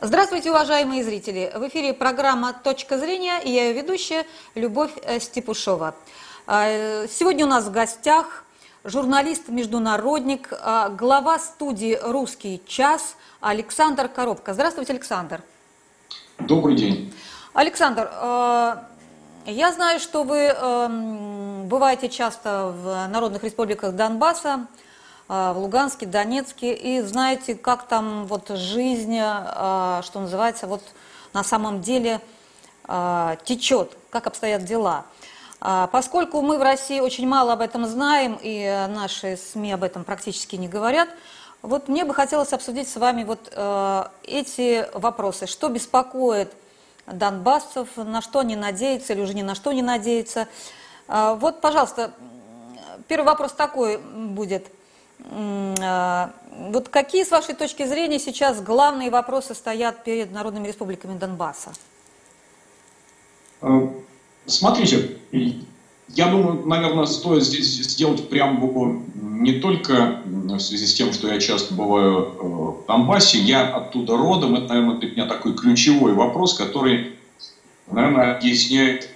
[0.00, 1.52] Здравствуйте, уважаемые зрители!
[1.54, 5.94] В эфире программа «Точка зрения» и я ее ведущая Любовь э, Степушова.
[6.48, 8.44] Э, сегодня у нас в гостях
[8.82, 14.52] журналист-международник, э, глава студии «Русский час» Александр Коробко.
[14.52, 15.42] Здравствуйте, Александр.
[16.40, 17.14] Добрый день.
[17.52, 18.10] Александр,
[19.46, 24.66] я знаю, что вы эм, бываете часто в народных республиках Донбасса,
[25.28, 30.82] в Луганске, Донецке, и знаете, как там вот жизнь, что называется, вот
[31.32, 32.20] на самом деле
[33.44, 35.06] течет, как обстоят дела.
[35.60, 40.56] Поскольку мы в России очень мало об этом знаем, и наши СМИ об этом практически
[40.56, 41.08] не говорят,
[41.62, 45.46] вот мне бы хотелось обсудить с вами вот э, эти вопросы.
[45.46, 46.52] Что беспокоит
[47.06, 50.46] донбассцев, на что они надеются или уже ни на что не надеются.
[51.08, 52.12] Вот, пожалуйста,
[53.08, 54.66] первый вопрос такой будет.
[55.20, 56.28] Э,
[56.70, 61.72] вот какие, с вашей точки зрения, сейчас главные вопросы стоят перед народными республиками Донбасса?
[63.62, 63.88] Э,
[64.46, 65.18] смотрите,
[66.08, 71.40] я думаю, наверное, стоит здесь сделать преамбулу не только в связи с тем, что я
[71.40, 76.54] часто бываю э, в Донбассе, я оттуда родом, это, наверное, для меня такой ключевой вопрос,
[76.54, 77.16] который,
[77.90, 79.08] наверное, объясняет,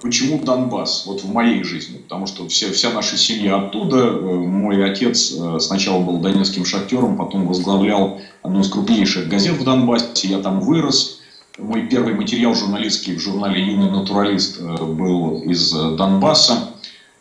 [0.00, 4.88] почему Донбасс, вот в моей жизни, потому что вся, вся наша семья оттуда, э, мой
[4.88, 10.60] отец сначала был донецким шахтером, потом возглавлял одну из крупнейших газет в Донбассе, я там
[10.60, 11.20] вырос,
[11.58, 16.70] мой первый материал журналистский в журнале «Юный натуралист» э, был из э, Донбасса.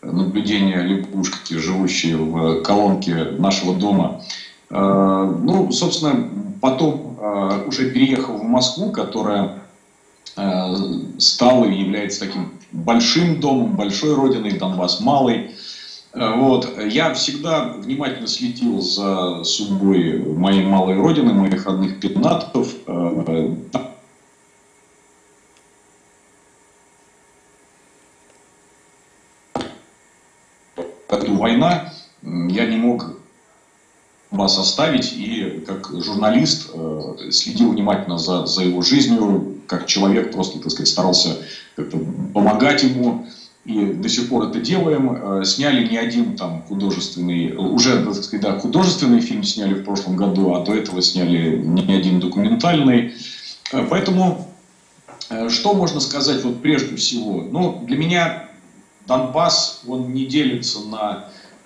[0.02, 4.24] Наблюдения лягушки, живущие в колонке нашего дома.
[4.72, 6.30] Э, ну, собственно,
[6.62, 7.12] потом,
[7.68, 9.63] уже переехал в Москву, которая
[11.20, 15.52] стала и является таким большим домом, большой родиной, Донбасс малый.
[16.14, 16.70] Вот.
[16.90, 22.74] Я всегда внимательно следил за судьбой моей малой родины, моих родных пятнатов.
[31.44, 31.92] война,
[32.22, 33.18] я не мог
[34.32, 40.60] вас оставить и как журналист э, следил внимательно за, за его жизнью, как человек просто,
[40.60, 41.38] так сказать, старался
[41.76, 41.98] как-то
[42.34, 43.28] помогать ему.
[43.66, 45.42] И до сих пор это делаем.
[45.42, 50.18] Э, сняли не один там художественный, уже, так сказать, да, художественный фильм сняли в прошлом
[50.18, 53.14] году, а до этого сняли не один документальный.
[53.72, 54.50] Э, поэтому
[55.50, 57.42] что можно сказать вот прежде всего?
[57.50, 58.50] Ну, для меня
[59.08, 61.26] Донбасс, он не делится на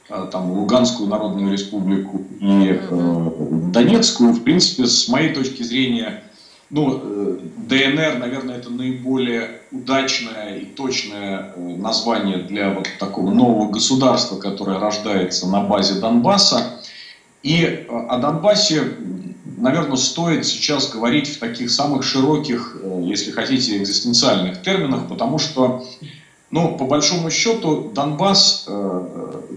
[0.09, 3.31] э, там, Луганскую Народную Республику и э,
[3.71, 4.33] Донецкую.
[4.33, 6.23] В принципе, с моей точки зрения,
[6.69, 13.71] ну, э, ДНР, наверное, это наиболее удачное и точное э, название для вот такого нового
[13.71, 16.81] государства, которое рождается на базе Донбасса.
[17.41, 18.83] И э, о Донбассе,
[19.57, 25.85] наверное, стоит сейчас говорить в таких самых широких, если хотите, экзистенциальных терминах, потому что
[26.49, 28.69] но по большому счету Донбасс,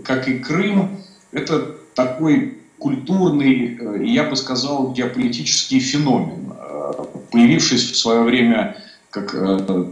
[0.04, 0.98] как и Крым,
[1.30, 6.52] это такой культурный, я бы сказал, геополитический феномен,
[7.30, 8.76] появившись в свое время
[9.10, 9.32] как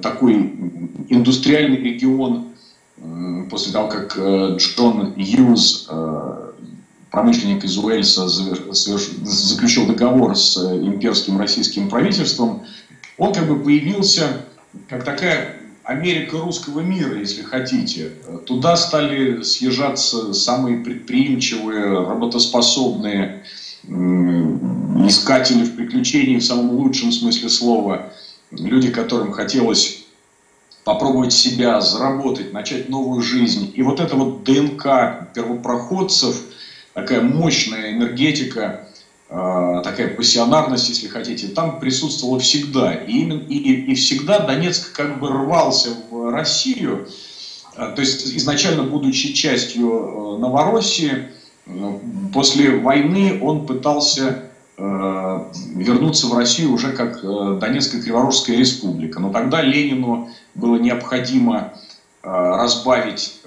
[0.00, 0.34] такой
[1.09, 2.49] индустриальный регион
[3.50, 5.88] после того, как Джон Юз,
[7.10, 12.62] промышленник из Уэльса, заключил договор с имперским российским правительством,
[13.16, 14.43] он как бы появился
[14.88, 18.12] как такая Америка русского мира, если хотите.
[18.47, 23.43] Туда стали съезжаться самые предприимчивые, работоспособные
[23.88, 28.12] искатели в приключении в самом лучшем смысле слова.
[28.50, 30.04] Люди, которым хотелось
[30.84, 33.72] попробовать себя, заработать, начать новую жизнь.
[33.75, 36.41] И вот эта вот ДНК первопроходцев,
[36.94, 38.88] такая мощная энергетика,
[39.31, 42.94] Э, такая пассионарность, если хотите, там присутствовала всегда.
[42.94, 47.06] И, именно, и, и всегда Донецк как бы рвался в Россию,
[47.77, 51.28] э, то есть изначально будучи частью э, Новороссии,
[52.33, 54.45] после войны он пытался
[54.77, 57.21] вернуться в Россию уже как
[57.59, 59.21] Донецкая Криворожская республика.
[59.21, 61.75] Но тогда Ленину было необходимо
[62.22, 63.41] разбавить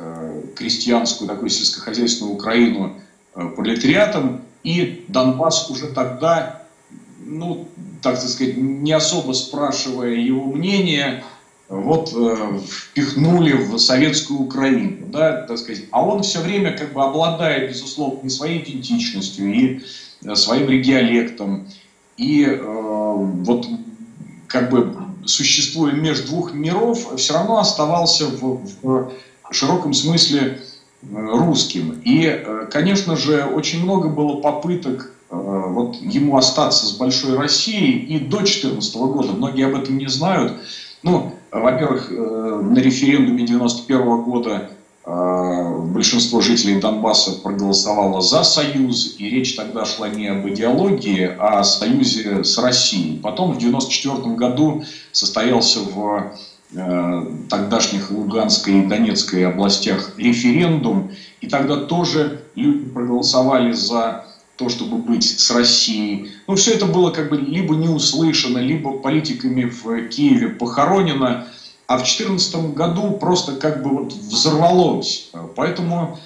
[0.56, 2.96] крестьянскую, такую сельскохозяйственную Украину
[3.34, 6.64] пролетариатом, и Донбасс уже тогда,
[7.26, 7.68] ну,
[8.02, 11.24] так сказать, не особо спрашивая его мнение,
[11.72, 15.86] вот э, впихнули в советскую Украину, да, так сказать.
[15.92, 19.82] А он все время как бы обладает, безусловно, и своей идентичностью, и
[20.26, 21.70] э, своим региолектом,
[22.18, 23.68] и э, вот
[24.48, 29.14] как бы существуя между двух миров, все равно оставался в, в
[29.52, 30.60] широком смысле
[31.10, 32.02] русским.
[32.04, 38.20] И, э, конечно же, очень много было попыток вот ему остаться с большой Россией и
[38.20, 40.60] до 2014 года, многие об этом не знают.
[41.04, 44.70] Ну, во-первых, на референдуме 91 года
[45.92, 51.64] большинство жителей Донбасса проголосовало за союз, и речь тогда шла не об идеологии, а о
[51.64, 53.20] союзе с Россией.
[53.20, 56.34] Потом в 1994 году состоялся в
[56.74, 61.12] э, тогдашних Луганской и Донецкой областях референдум,
[61.42, 64.26] и тогда тоже люди проголосовали за
[64.58, 66.32] то, чтобы быть с Россией.
[66.48, 71.48] Ну, все это было как бы либо не услышано, либо политиками в Киеве похоронено
[71.92, 75.30] а в 2014 году просто как бы вот взорвалось.
[75.56, 76.18] Поэтому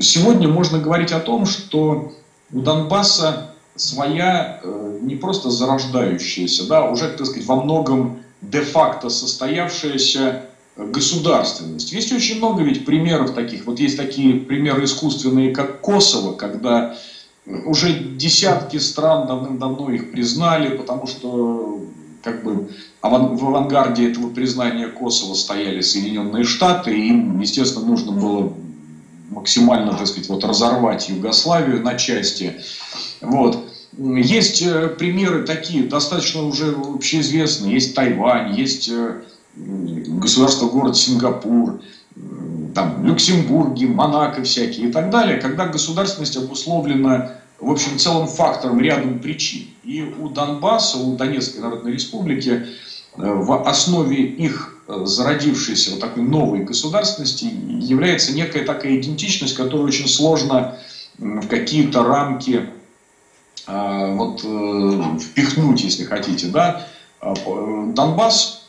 [0.00, 2.12] сегодня можно говорить о том, что
[2.52, 10.46] у Донбасса своя э, не просто зарождающаяся, да, уже, так сказать, во многом де-факто состоявшаяся
[10.76, 11.92] государственность.
[11.92, 13.66] Есть очень много ведь примеров таких.
[13.66, 16.96] Вот есть такие примеры искусственные, как Косово, когда
[17.44, 21.80] уже десятки стран давным-давно их признали, потому что
[22.22, 22.70] как бы
[23.02, 28.52] в авангарде этого признания Косово стояли Соединенные Штаты, и им, естественно, нужно было
[29.30, 32.60] максимально, так сказать, вот разорвать Югославию на части.
[33.20, 33.66] Вот.
[33.98, 37.74] Есть э, примеры такие, достаточно уже общеизвестные.
[37.74, 38.90] Есть Тайвань, есть
[39.56, 41.80] э, государство, город Сингапур,
[42.74, 47.32] там, Люксембурги, Монако всякие и так далее, когда государственность обусловлена
[47.62, 49.68] в общем целом фактором рядом причин.
[49.84, 52.66] И у Донбасса, у Донецкой Народной Республики э,
[53.16, 60.08] в основе их э, зародившейся вот такой новой государственности является некая такая идентичность, которую очень
[60.08, 60.76] сложно
[61.18, 62.68] в какие-то рамки
[63.68, 64.40] э, вот,
[65.22, 66.48] впихнуть, если хотите.
[66.48, 66.88] Да?
[67.22, 68.61] Донбасс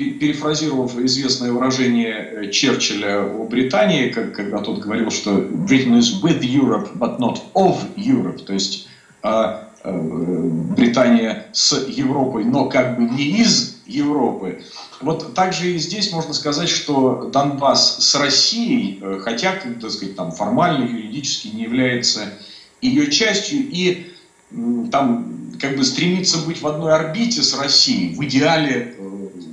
[0.00, 6.40] перефразировав известное выражение э, Черчилля о Британии, как, когда тот говорил, что Britain is with
[6.40, 8.88] Europe, but not of Europe, то есть
[9.22, 9.92] а, а,
[10.76, 14.62] Британия с Европой, но как бы не из Европы.
[15.00, 20.32] Вот также и здесь можно сказать, что Донбасс с Россией, э, хотя, так сказать, там
[20.32, 22.34] формально, юридически не является
[22.80, 24.12] ее частью, и
[24.90, 28.96] там как бы стремится быть в одной орбите с Россией, в идеале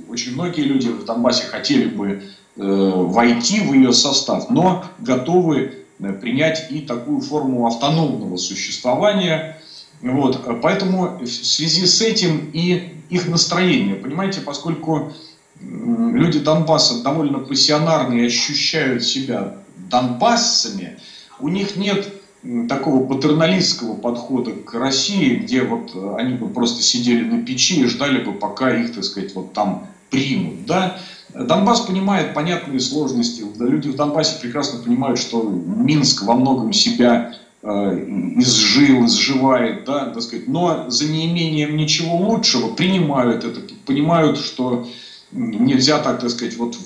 [0.08, 2.22] очень многие люди в Донбассе хотели бы
[2.56, 9.60] э, войти в ее состав, но готовы э, принять и такую форму автономного существования.
[10.00, 10.60] Вот.
[10.62, 15.12] Поэтому в связи с этим и их настроение, понимаете, поскольку
[15.60, 19.56] люди Донбасса довольно пассионарные ощущают себя
[19.90, 20.98] донбассами,
[21.40, 22.12] у них нет
[22.68, 28.22] такого патерналистского подхода к России, где вот они бы просто сидели на печи и ждали
[28.22, 30.66] бы, пока их, так сказать, вот там примут.
[30.66, 30.98] Да?
[31.34, 33.44] Донбасс понимает понятные сложности.
[33.58, 37.68] Люди в Донбассе прекрасно понимают, что Минск во многом себя э,
[38.36, 44.88] изжил, изживает, да, так сказать, но за неимением ничего лучшего принимают это, понимают, что
[45.30, 46.76] нельзя так, так сказать, вот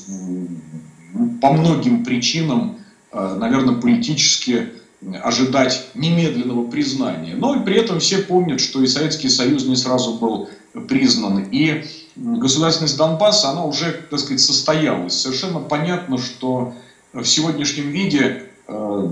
[1.40, 2.78] по многим причинам,
[3.12, 4.70] э, наверное, политически
[5.22, 7.34] ожидать немедленного признания.
[7.34, 10.48] Но и при этом все помнят, что и Советский Союз не сразу был
[10.88, 11.84] признан, и
[12.16, 15.14] государственность Донбасса, она уже, так сказать, состоялась.
[15.14, 16.74] Совершенно понятно, что
[17.12, 19.08] в сегодняшнем виде, э,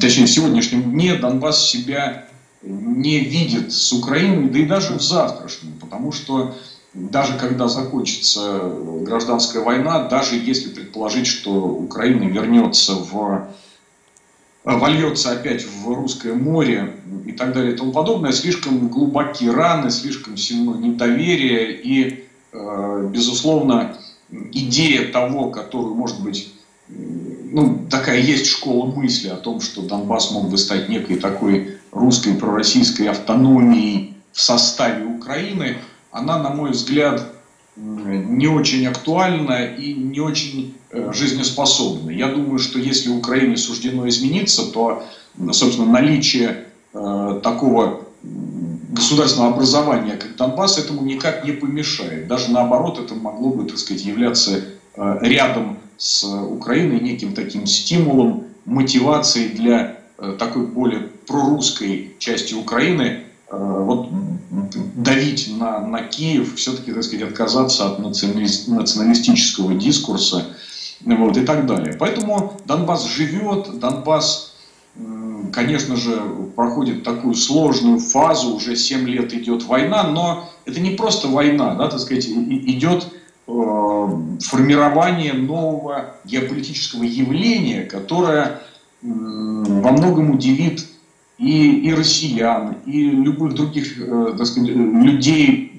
[0.00, 2.28] точнее, в сегодняшнем дне Донбасс себя
[2.62, 6.54] не видит с Украиной, да и даже в завтрашнем, потому что
[6.94, 8.60] даже когда закончится
[9.00, 13.48] гражданская война, даже если предположить, что Украина вернется в
[14.64, 16.94] вольется опять в русское море
[17.26, 23.96] и так далее и тому подобное, слишком глубокие раны, слишком сильно недоверие и, э, безусловно,
[24.30, 26.52] идея того, которую, может быть,
[26.88, 32.34] ну, такая есть школа мысли о том, что Донбасс мог бы стать некой такой русской
[32.34, 35.78] пророссийской автономией в составе Украины,
[36.10, 37.26] она, на мой взгляд,
[37.76, 42.10] не очень актуальна и не очень э, жизнеспособна.
[42.10, 45.04] Я думаю, что если Украине суждено измениться, то,
[45.52, 52.28] собственно, наличие э, такого государственного образования, как Донбасс, этому никак не помешает.
[52.28, 54.64] Даже наоборот, это могло бы, так сказать, являться
[54.94, 59.98] э, рядом с Украиной неким таким стимулом, мотивацией для
[60.38, 64.08] такой более прорусской части Украины вот
[64.96, 70.46] давить на, на Киев, все-таки, так сказать, отказаться от националистического дискурса
[71.04, 71.94] вот, и так далее.
[71.98, 74.54] Поэтому Донбасс живет, Донбасс,
[75.52, 76.22] конечно же,
[76.56, 81.88] проходит такую сложную фазу, уже 7 лет идет война, но это не просто война, да,
[81.88, 83.06] так сказать, идет
[83.46, 83.50] э,
[84.40, 88.60] формирование нового геополитического явления, которое
[89.02, 90.86] во многом удивит
[91.38, 95.72] и, и россиян, и любых других э, так сказать, людей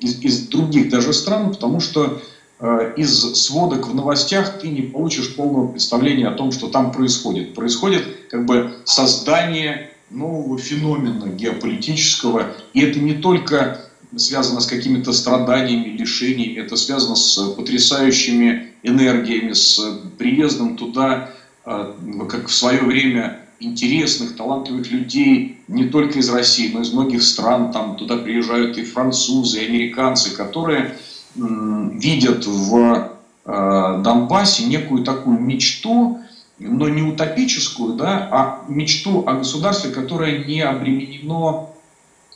[0.00, 2.20] из, из других даже стран, потому что
[2.60, 7.54] э, из сводок в новостях ты не получишь полного представления о том, что там происходит.
[7.54, 13.84] Происходит как бы создание нового феномена геополитического, и это не только
[14.16, 19.80] связано с какими-то страданиями, лишениями, это связано с потрясающими энергиями, с
[20.16, 21.30] приездом туда,
[21.64, 21.94] э,
[22.28, 27.22] как в свое время интересных, талантливых людей не только из России, но и из многих
[27.22, 27.72] стран.
[27.72, 30.96] Там туда приезжают и французы, и американцы, которые
[31.34, 33.10] видят в
[33.44, 36.20] э, Донбассе некую такую мечту,
[36.58, 41.76] но не утопическую, да, а мечту о государстве, которое не обременено,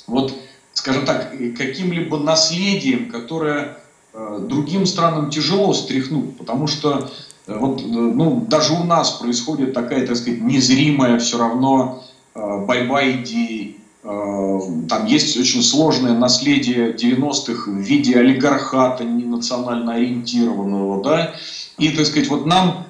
[0.07, 0.35] вот,
[0.75, 3.79] скажем так, каким-либо наследием, которое
[4.13, 9.73] э, другим странам тяжело стряхнуть, потому что Э, вот, э, ну, даже у нас происходит
[9.73, 13.77] такая, так сказать, незримая все равно э, борьба идей.
[14.03, 21.35] Там есть очень сложное наследие 90-х в виде олигархата не национально ориентированного, да,
[21.79, 22.87] и, так сказать, вот нам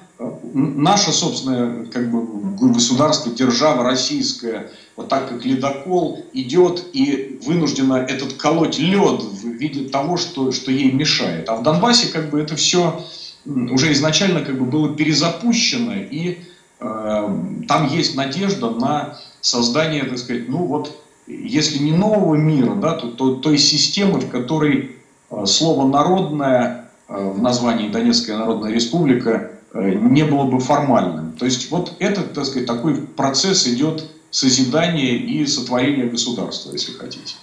[0.53, 8.33] наше собственное как бы, государство, держава российская, вот так как ледокол идет и вынужден этот
[8.33, 11.49] колоть лед в виде того, что, что ей мешает.
[11.49, 13.03] А в Донбассе как бы это все
[13.45, 16.39] уже изначально как бы было перезапущено, и
[16.79, 20.97] э, там есть надежда на создание, так сказать, ну вот,
[21.27, 24.97] если не нового мира, да, то, то той системы, в которой
[25.29, 31.33] э, слово «народное» э, в названии Донецкая Народная Республика э, не было бы формальным.
[31.33, 37.35] То есть вот этот, так сказать, такой процесс идет созидания и сотворения государства, если хотите.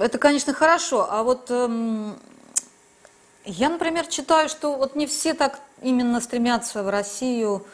[0.00, 1.06] Это, конечно, хорошо.
[1.08, 2.14] А вот эм,
[3.44, 7.64] я, например, читаю, что вот не все так именно стремятся в Россию,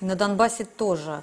[0.00, 1.22] и на Донбассе тоже.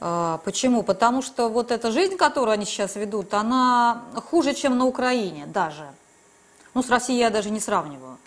[0.00, 0.82] А, почему?
[0.82, 5.86] Потому что вот эта жизнь, которую они сейчас ведут, она хуже, чем на Украине даже.
[6.74, 8.18] Ну, с Россией я даже не сравниваю.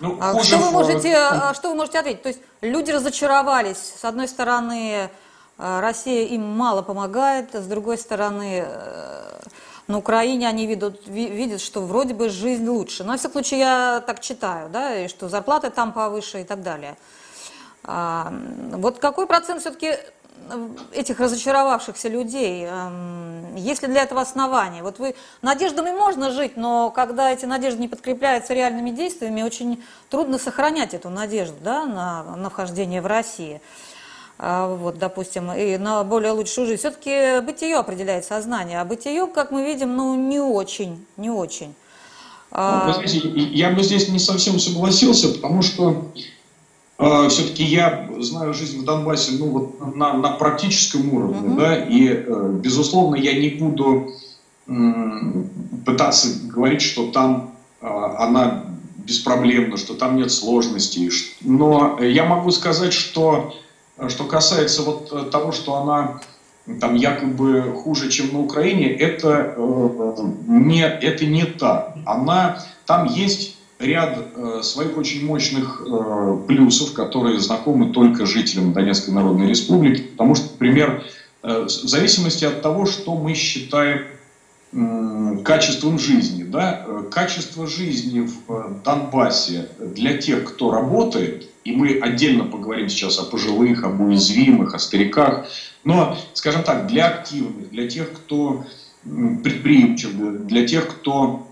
[0.00, 2.22] Ну, а что, вы можете, а, что вы можете ответить?
[2.22, 3.94] То есть люди разочаровались.
[3.98, 5.10] С одной стороны,
[5.58, 9.40] Россия им мало помогает, с другой стороны, э,
[9.88, 13.04] на Украине они видят, видят, что вроде бы жизнь лучше.
[13.04, 16.62] Но, во всяком случае, я так читаю, да, и что зарплаты там повыше и так
[16.62, 16.96] далее.
[17.84, 18.32] А,
[18.72, 19.92] вот какой процент все-таки
[20.92, 22.68] этих разочаровавшихся людей,
[23.56, 24.82] есть ли для этого основания?
[24.82, 30.38] Вот вы, надеждами можно жить, но когда эти надежды не подкрепляются реальными действиями, очень трудно
[30.38, 33.60] сохранять эту надежду да, на, на вхождение в Россию.
[34.38, 36.80] А, вот, допустим, и на более лучшую жизнь.
[36.80, 41.74] Все-таки бытие определяет сознание, а бытие, как мы видим, ну, не очень, не очень.
[42.50, 46.10] А, ну, знаете, я бы здесь не совсем согласился, потому что
[46.98, 51.58] э, все-таки я знаю жизнь в Донбассе ну, вот, на, на практическом уровне, угу.
[51.58, 54.12] да, и, э, безусловно, я не буду
[54.66, 54.72] э,
[55.86, 58.64] пытаться говорить, что там э, она
[58.98, 63.54] беспроблемна, что там нет сложностей, но я могу сказать, что
[64.08, 66.20] что касается вот э, того, что она
[66.80, 71.94] там якобы хуже, чем на Украине, это, э, не, это не так.
[72.04, 79.14] Она, там есть ряд э, своих очень мощных э, плюсов, которые знакомы только жителям Донецкой
[79.14, 81.04] Народной Республики, потому что, например,
[81.42, 84.15] э, в зависимости от того, что мы считаем э,
[85.44, 92.44] качеством жизни, да, качество жизни в э, Донбассе для тех, кто работает, и мы отдельно
[92.44, 95.46] поговорим сейчас о пожилых, об уязвимых, о стариках.
[95.84, 98.66] Но, скажем так, для активных, для тех, кто
[99.02, 100.10] предприимчив,
[100.46, 101.46] для тех, кто,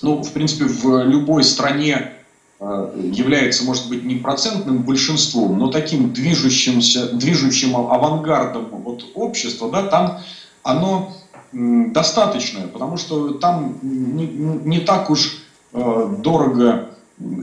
[0.00, 2.12] ну, в принципе, в любой стране
[2.60, 9.82] э, является, может быть, не процентным большинством, но таким движущимся, движущим авангардом вот, общества, да,
[9.82, 10.20] там
[10.62, 11.12] оно
[11.54, 15.42] достаточное, потому что там не, не так уж
[15.72, 16.90] э, дорого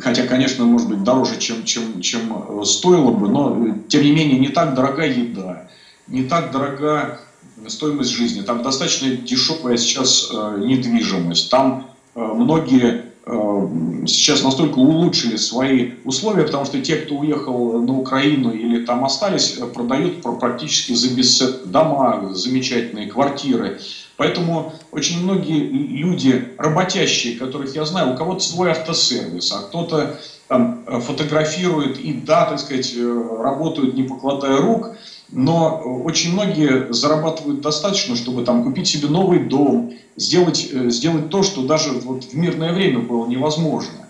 [0.01, 4.12] хотя, конечно, может быть дороже, чем, чем, чем э, стоило бы, но э, тем не
[4.12, 5.70] менее не так дорога еда,
[6.08, 7.22] не так дорога
[7.68, 16.66] стоимость жизни, там достаточно дешевая сейчас недвижимость, там многие сейчас настолько улучшили свои условия, потому
[16.66, 22.34] что те, кто уехал на Украину или там остались, э, продают практически за бесценок дома,
[22.34, 23.80] замечательные квартиры,
[24.18, 30.86] Поэтому очень многие люди, работящие, которых я знаю, у кого-то свой автосервис, а кто-то там
[30.86, 34.92] фотографирует и, да, так сказать, э, работают не покладая рук,
[35.32, 41.42] но очень многие зарабатывают достаточно, чтобы там купить себе новый дом, сделать, э, сделать то,
[41.42, 44.08] что даже вот в мирное время было невозможно.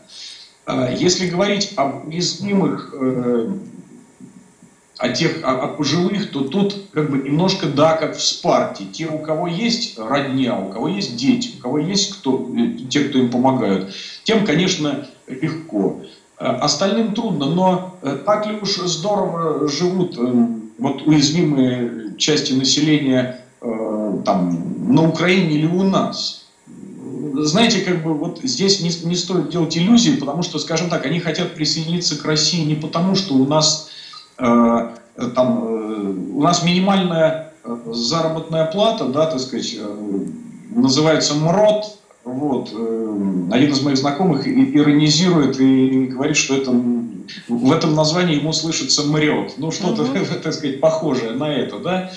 [0.65, 3.53] А если говорить об уязвимых, э,
[4.97, 8.85] о тех, о, о пожилых, то тут как бы немножко, да, как в Спарте.
[8.91, 13.01] Те, у кого есть родня, у кого есть дети, у кого есть кто, э, те,
[13.01, 16.01] кто им помогают, тем, конечно, легко.
[16.39, 20.17] Э, остальным трудно, но так ли уж здорово живут
[20.81, 26.39] вот уязвимые части населения там, на Украине или у нас?
[27.33, 31.19] знаете, как бы вот здесь не, не стоит делать иллюзии, потому что, скажем так, они
[31.19, 33.89] хотят присоединиться к России не потому, что у нас
[34.41, 39.77] Э, там, э, у нас минимальная э, заработная плата, да, так сказать,
[40.69, 42.69] называется МРОД, вот,
[43.51, 46.71] один из моих знакомых иронизирует и говорит, что это,
[47.47, 49.53] в этом названии ему слышится мрет.
[49.57, 50.39] Ну, что-то, uh-huh.
[50.43, 52.11] так сказать, похожее на это, да.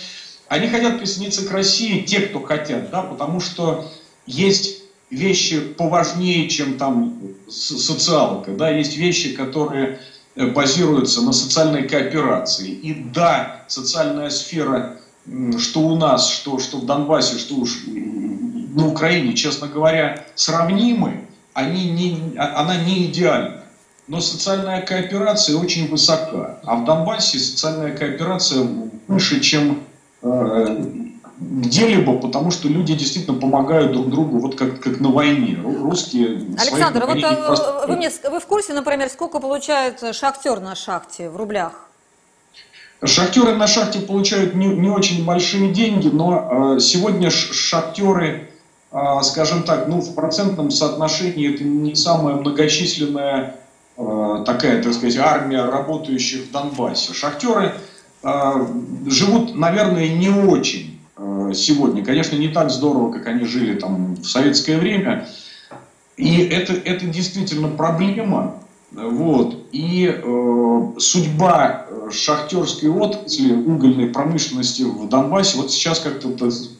[0.48, 3.90] Они хотят присоединиться к России, те, кто хотят, да, потому что
[4.26, 7.18] есть вещи поважнее, чем там
[7.48, 10.00] социалка, да, есть вещи, которые
[10.36, 12.70] Э, базируется на социальной кооперации.
[12.70, 14.96] И да, социальная сфера,
[15.58, 21.88] что у нас, что, что в Донбассе, что уж на Украине, честно говоря, сравнимы, они
[21.90, 23.63] не, а, она не идеальна.
[24.06, 26.58] Но социальная кооперация очень высока.
[26.64, 28.66] А в Донбассе социальная кооперация
[29.08, 29.82] выше, чем
[30.22, 30.84] э,
[31.38, 35.58] где-либо, потому что люди действительно помогают друг другу, вот как, как на войне.
[35.62, 36.42] Русские...
[36.58, 37.84] Александр, вот а, просто...
[37.88, 41.88] вы, мне, вы в курсе, например, сколько получает шахтер на шахте в рублях?
[43.02, 48.48] Шахтеры на шахте получают не, не очень большие деньги, но э, сегодня шахтеры,
[48.92, 53.63] э, скажем так, ну, в процентном соотношении это не самая многочисленная э,
[53.96, 57.12] такая, так сказать, армия работающих в Донбассе.
[57.12, 57.74] Шахтеры
[58.22, 58.66] э,
[59.06, 62.04] живут, наверное, не очень Э, сегодня.
[62.04, 65.28] Конечно, не так здорово, как они жили там в советское время.
[66.16, 68.56] И это, это действительно проблема.
[68.92, 69.66] Вот.
[69.72, 76.28] И э, судьба э, шахтерской отрасли, угольной промышленности в Донбассе вот сейчас как-то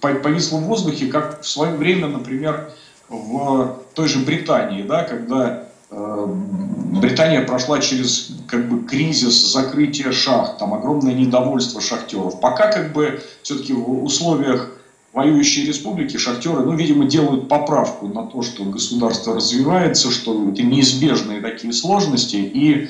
[0.00, 2.72] повисла в воздухе, как в свое время, например,
[3.08, 10.58] в той же Британии, да, когда э, Британия прошла через как бы кризис закрытия шахт,
[10.58, 12.40] там огромное недовольство шахтеров.
[12.40, 14.70] Пока как бы все-таки в условиях
[15.12, 21.40] воюющей республики шахтеры, ну, видимо, делают поправку на то, что государство развивается, что это неизбежные
[21.40, 22.36] такие сложности.
[22.36, 22.88] И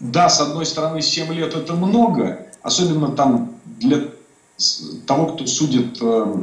[0.00, 4.08] да, с одной стороны, 7 лет это много, особенно там для
[5.06, 6.34] того, кто судит э,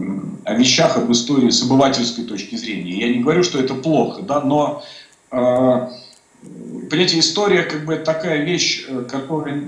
[0.46, 3.00] о вещах, об истории с обывательской точки зрения.
[3.00, 5.03] Я не говорю, что это плохо, да, но э,
[5.34, 9.64] понимаете, история как бы такая вещь, э, которая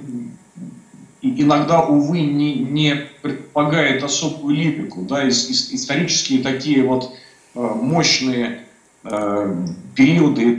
[1.21, 5.01] иногда, увы, не, не предполагает особую липику.
[5.01, 7.15] Да, исторические такие вот
[7.55, 8.65] э, мощные
[9.03, 10.53] э, периоды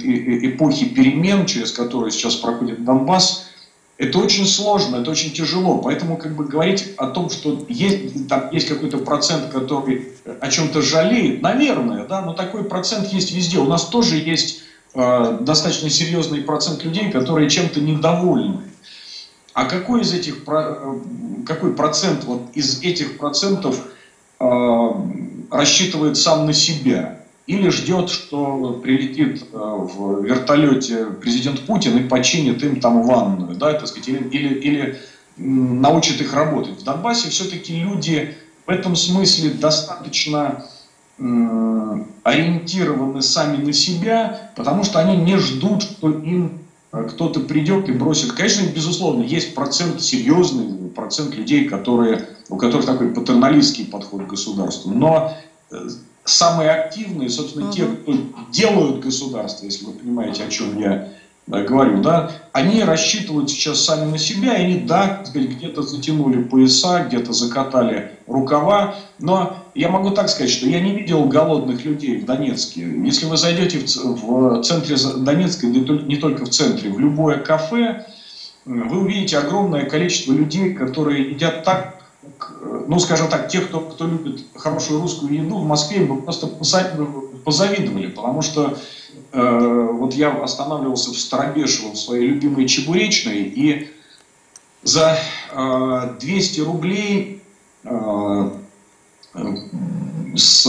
[0.49, 3.51] эпохи перемен, через которые сейчас проходит Донбасс,
[3.99, 5.79] это очень сложно, это очень тяжело.
[5.79, 10.09] Поэтому как бы говорить о том, что есть, там есть какой-то процент, который
[10.41, 13.59] о чем-то жалеет, наверное, да, но такой процент есть везде.
[13.59, 14.66] У нас тоже есть
[14.97, 18.63] достаточно серьезный процент людей, которые чем-то недовольны.
[19.53, 20.99] А какой из этих, э,
[21.47, 23.87] какой процент вот из этих процентов
[24.39, 24.91] э,
[25.51, 27.21] рассчитывает сам на себя?
[27.47, 33.87] Или ждет, что прилетит в вертолете президент Путин и починит им там ванную, да, так
[33.87, 34.99] сказать, или, или, или
[35.37, 36.81] научит их работать.
[36.81, 40.67] В Донбассе все-таки люди в этом смысле достаточно
[41.19, 46.59] ориентированы сами на себя, потому что они не ждут, что им
[46.93, 48.33] э, кто-то придет и бросит.
[48.33, 54.91] Конечно, безусловно, есть процент серьезный, процент людей, которые, у которых такой патерналистский подход к государству.
[54.91, 55.35] Но
[55.71, 55.89] э,
[56.25, 57.73] самые активные, собственно, uh-huh.
[57.73, 58.13] те, кто
[58.51, 61.09] делают государство, если вы понимаете, о чем я
[61.47, 67.33] говорю, да, они рассчитывают сейчас сами на себя, и они, да, где-то затянули пояса, где-то
[67.33, 72.81] закатали рукава, но я могу так сказать, что я не видел голодных людей в Донецке.
[73.05, 78.07] Если вы зайдете в, центре Донецка, не только в центре, в любое кафе,
[78.65, 82.03] вы увидите огромное количество людей, которые едят так,
[82.89, 88.09] ну, скажем так, те, кто, кто любит хорошую русскую еду, в Москве бы просто позавидовали,
[88.09, 88.77] потому что
[89.33, 93.91] Э, вот я останавливался в Старобешево, в своей любимой чебуречной, и
[94.83, 95.19] за
[96.21, 97.43] 200 э, рублей
[97.85, 98.51] э,
[100.37, 100.63] с,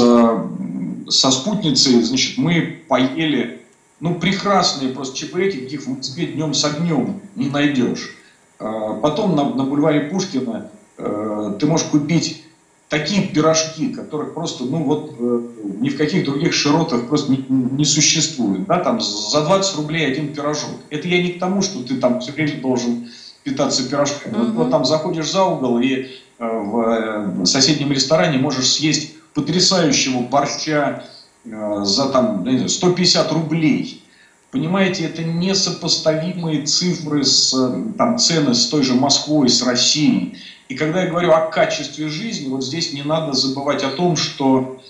[1.09, 3.61] со спутницей, значит, мы поели,
[3.99, 8.15] ну, прекрасные просто чебуреки, каких в Москве днем с огнем не найдешь.
[8.57, 12.43] Потом на, на бульваре Пушкина ты можешь купить
[12.89, 15.41] такие пирожки, которых просто, ну вот, э,
[15.81, 18.65] ни в каких других широтах просто не, не существует.
[18.65, 20.71] Да, там за 20 рублей один пирожок.
[20.89, 23.09] Это я не к тому, что ты там все время должен
[23.43, 24.33] питаться пирожками.
[24.33, 24.45] Mm-hmm.
[24.45, 26.07] Вот, вот там заходишь за угол и
[26.39, 31.03] в соседнем ресторане можешь съесть потрясающего борща
[31.45, 34.03] за там, 150 рублей.
[34.51, 37.51] Понимаете, это несопоставимые цифры с
[37.97, 40.37] там, цены с той же Москвой, с Россией.
[40.69, 44.81] И когда я говорю о качестве жизни, вот здесь не надо забывать о том, что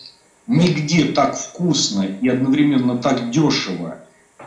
[0.48, 4.00] нигде так вкусно и одновременно так дешево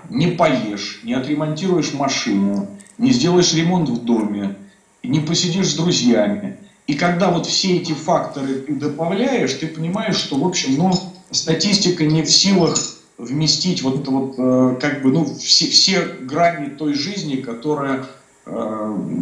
[0.09, 4.57] не поешь, не отремонтируешь машину, не сделаешь ремонт в доме,
[5.03, 6.59] не посидишь с друзьями.
[6.87, 10.93] И когда вот все эти факторы ты добавляешь, ты понимаешь, что, в общем, ну,
[11.31, 12.77] статистика не в силах
[13.17, 18.07] вместить вот, вот э, как бы, ну, все, все грани той жизни, которая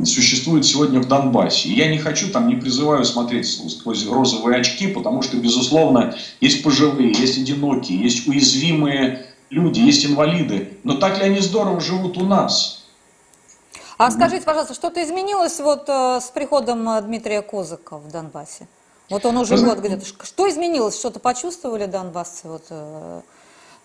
[0.04, 1.68] существует сегодня в Донбассе.
[1.68, 6.62] И я не хочу, там не призываю смотреть сквозь розовые очки, потому что, безусловно, есть
[6.62, 10.78] пожилые, есть одинокие, есть уязвимые люди, есть инвалиды.
[10.85, 12.87] Но так ли они здорово живут у нас?
[13.98, 18.68] А скажите, пожалуйста, что-то изменилось вот э, с приходом э, Дмитрия Козыка в Донбассе?
[19.11, 20.04] Вот он уже год где-то.
[20.24, 20.96] Что изменилось?
[20.96, 22.46] Что-то почувствовали донбассы?
[22.46, 22.66] Вот,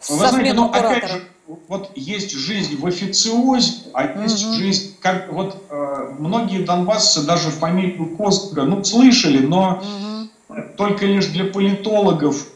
[0.09, 1.23] вы знаете, но опять же,
[1.67, 4.53] вот есть жизнь в официозе, а есть угу.
[4.53, 9.81] жизнь, как вот э, многие донбассы даже фамилию Костга, ну, слышали, но
[10.49, 10.61] угу.
[10.77, 12.47] только лишь для политологов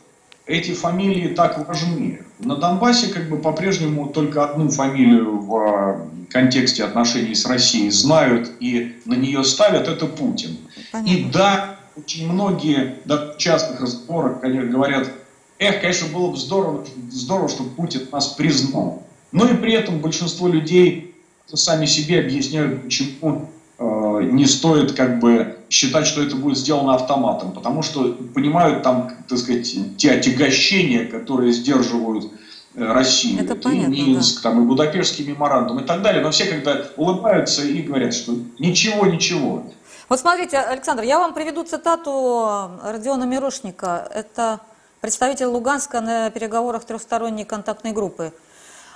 [0.46, 2.22] эти фамилии так важны.
[2.40, 8.52] На Донбассе как бы по-прежнему только одну фамилию в э, контексте отношений с Россией знают
[8.60, 10.58] и на нее ставят, это Путин.
[10.92, 11.12] Понятно.
[11.12, 15.10] И да, очень многие да, в частных разговорах, конечно, говорят,
[15.60, 19.04] Эх, конечно, было бы здорово, здорово, чтобы Путин нас признал.
[19.32, 21.16] Но и при этом большинство людей
[21.52, 27.52] сами себе объясняют, почему э, не стоит как бы считать, что это будет сделано автоматом,
[27.52, 32.32] потому что понимают там, так сказать, те отягощения, которые сдерживают
[32.76, 33.44] э, Россию.
[33.44, 34.52] Это понятно, и Минск, да.
[34.52, 36.22] там, и Будапештский меморандум и так далее.
[36.22, 39.64] Но все когда улыбаются и говорят, что ничего, ничего.
[40.08, 44.10] Вот смотрите, Александр, я вам приведу цитату Родиона Мирошника.
[44.14, 44.62] Это
[45.08, 48.34] представитель Луганска на переговорах трехсторонней контактной группы.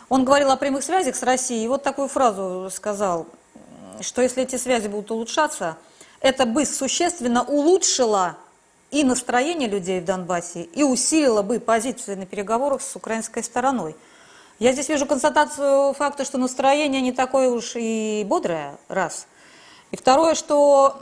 [0.09, 3.27] Он говорил о прямых связях с Россией и вот такую фразу сказал,
[4.01, 5.77] что если эти связи будут улучшаться,
[6.19, 8.35] это бы существенно улучшило
[8.89, 13.95] и настроение людей в Донбассе, и усилило бы позиции на переговорах с украинской стороной.
[14.59, 19.27] Я здесь вижу констатацию факта, что настроение не такое уж и бодрое, раз.
[19.91, 20.97] И второе, что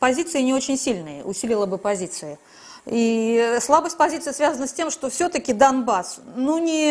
[0.00, 2.40] позиции не очень сильные, усилило бы позиции.
[2.86, 6.90] И слабость позиции связана с тем, что все-таки Донбасс, ну не,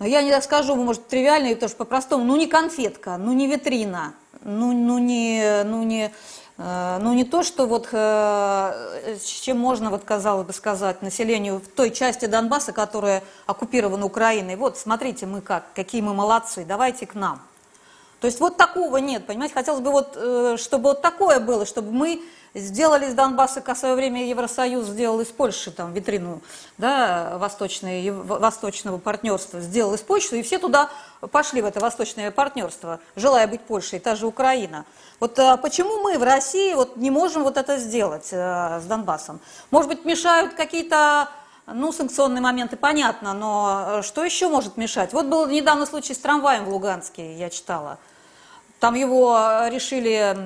[0.00, 4.72] я не скажу, может, тривиально, потому что по-простому, ну не конфетка, ну не витрина, ну,
[4.72, 6.12] ну не, ну не,
[6.56, 11.58] э, ну не то, что вот э, с чем можно, вот казалось бы сказать, населению
[11.58, 14.56] в той части Донбасса, которая оккупирована Украиной.
[14.56, 17.42] Вот, смотрите, мы как, какие мы молодцы, давайте к нам.
[18.20, 21.92] То есть вот такого нет, понимаете, хотелось бы вот, э, чтобы вот такое было, чтобы
[21.92, 22.22] мы
[22.54, 26.40] Сделали из Донбасса, как в свое время Евросоюз сделал из Польши там витрину
[26.78, 30.88] да, восточное, восточного партнерства, сделал из Польши, и все туда
[31.30, 34.86] пошли в это восточное партнерство, желая быть Польшей, та же Украина.
[35.20, 39.40] Вот а почему мы в России вот не можем вот это сделать а, с Донбассом?
[39.70, 41.28] Может быть, мешают какие-то
[41.66, 45.12] ну, санкционные моменты, понятно, но что еще может мешать?
[45.12, 47.98] Вот был недавно случай с трамваем в Луганске, я читала.
[48.80, 49.36] Там его
[49.68, 50.36] решили,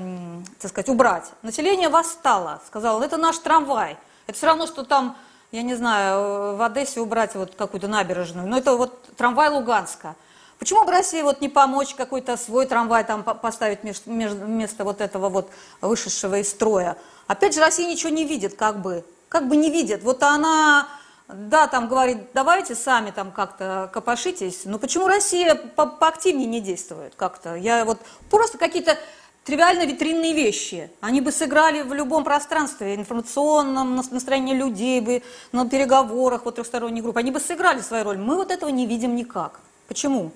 [0.59, 1.31] так сказать, убрать.
[1.43, 3.99] Население восстало, сказало, это наш трамвай.
[4.27, 5.17] Это все равно, что там,
[5.51, 8.49] я не знаю, в Одессе убрать вот какую-то набережную.
[8.49, 10.15] Но это вот трамвай Луганска.
[10.59, 15.51] Почему бы России вот не помочь какой-то свой трамвай там поставить вместо вот этого вот
[15.81, 16.97] вышедшего из строя?
[17.27, 19.05] Опять же, Россия ничего не видит, как бы.
[19.29, 20.03] Как бы не видит.
[20.05, 20.89] Вот она
[21.35, 27.15] да, там говорит, давайте сами там как-то копошитесь, но почему Россия по поактивнее не действует
[27.17, 27.55] как-то?
[27.55, 27.99] Я вот
[28.31, 28.99] просто какие-то
[29.45, 30.91] тривиально витринные вещи.
[31.01, 37.21] Они бы сыграли в любом пространстве, информационном, настроении людей бы, на переговорах вот трехсторонней группы.
[37.21, 38.19] Они бы сыграли свою роль.
[38.19, 39.61] Мы вот этого не видим никак.
[39.89, 40.31] Почему?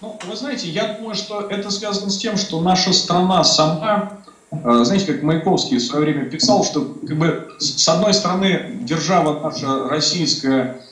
[0.00, 4.18] Ну, вы знаете, я думаю, что это связано с тем, что наша страна сама
[4.50, 9.88] знаете, как Маяковский в свое время писал, что как бы, с одной стороны держава наша
[9.88, 10.82] российская,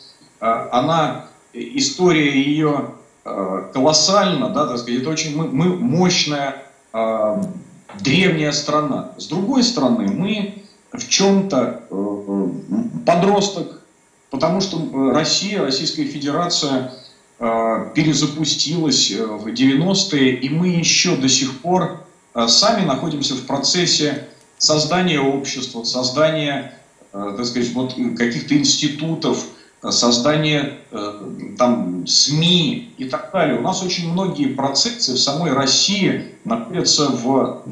[0.40, 2.94] э, она, история ее
[3.25, 6.64] э, колоссальна, да, так сказать, это очень мы, мы мощная
[8.01, 9.12] древняя страна.
[9.18, 11.83] С другой стороны, мы в чем-то
[13.05, 13.83] подросток,
[14.31, 16.94] потому что Россия, Российская Федерация
[17.38, 22.08] перезапустилась в 90-е, и мы еще до сих пор Э,
[22.46, 26.74] сами находимся в процессе создания общества, создания,
[27.12, 29.44] э, так сказать, вот каких-то институтов,
[29.83, 29.90] э,
[31.57, 33.59] там СМИ и так далее.
[33.59, 37.62] У нас очень многие процессы в самой России находятся в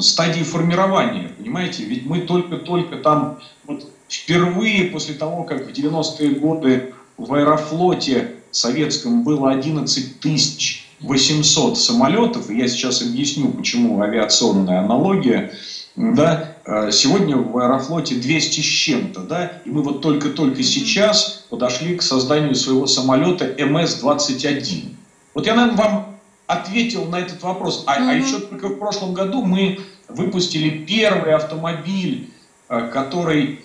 [0.00, 1.84] стадии формирования, понимаете?
[1.84, 9.24] Ведь мы только-только там вот впервые после того, как в 90-е годы в аэрофлоте советском
[9.24, 15.52] было 11 тысяч 800 самолетов, и я сейчас объясню, почему авиационная аналогия,
[15.96, 21.96] да, э, сегодня в Аэрофлоте 200 с чем-то, да, и мы вот только-только сейчас подошли
[21.96, 24.94] к созданию своего самолета МС-21.
[25.34, 27.84] Вот я, наверное, вам ответил на этот вопрос.
[27.86, 28.10] А, mm-hmm.
[28.10, 32.30] а еще только в прошлом году мы выпустили первый автомобиль,
[32.68, 33.60] э, который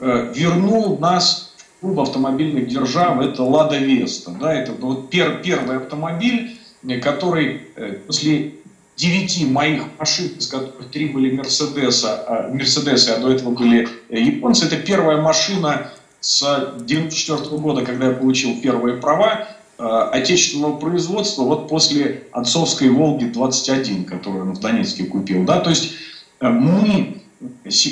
[0.00, 4.30] э, вернул нас в клуб автомобильных держав, это Лада Веста.
[4.40, 6.58] Да, это вот пер, первый автомобиль,
[7.02, 7.62] который
[8.06, 8.54] после
[8.96, 14.20] девяти моих машин, из которых три были Мерседеса, а, Мерседесы, а до этого были э,
[14.20, 21.42] японцы, это первая машина с 94 года, когда я получил первые права, э, отечественного производства,
[21.42, 25.44] вот после отцовской «Волги-21», которую он в Донецке купил.
[25.44, 25.60] Да?
[25.60, 25.94] То есть
[26.40, 27.22] э, мы,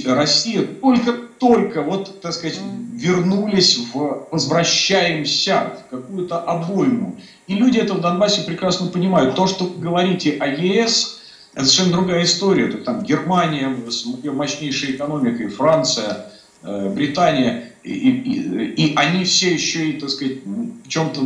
[0.06, 2.60] Россия, только-только, вот, так сказать,
[2.92, 7.16] вернулись в, возвращаемся в какую-то обойму.
[7.52, 9.34] И люди это в Донбассе прекрасно понимают.
[9.34, 11.18] То, что говорите о ЕС,
[11.52, 12.68] это совершенно другая история.
[12.68, 16.30] Это там Германия с ее мощнейшей экономикой, Франция,
[16.62, 17.74] э, Британия.
[17.82, 21.20] И, и, и они все еще и, так сказать, в чем-то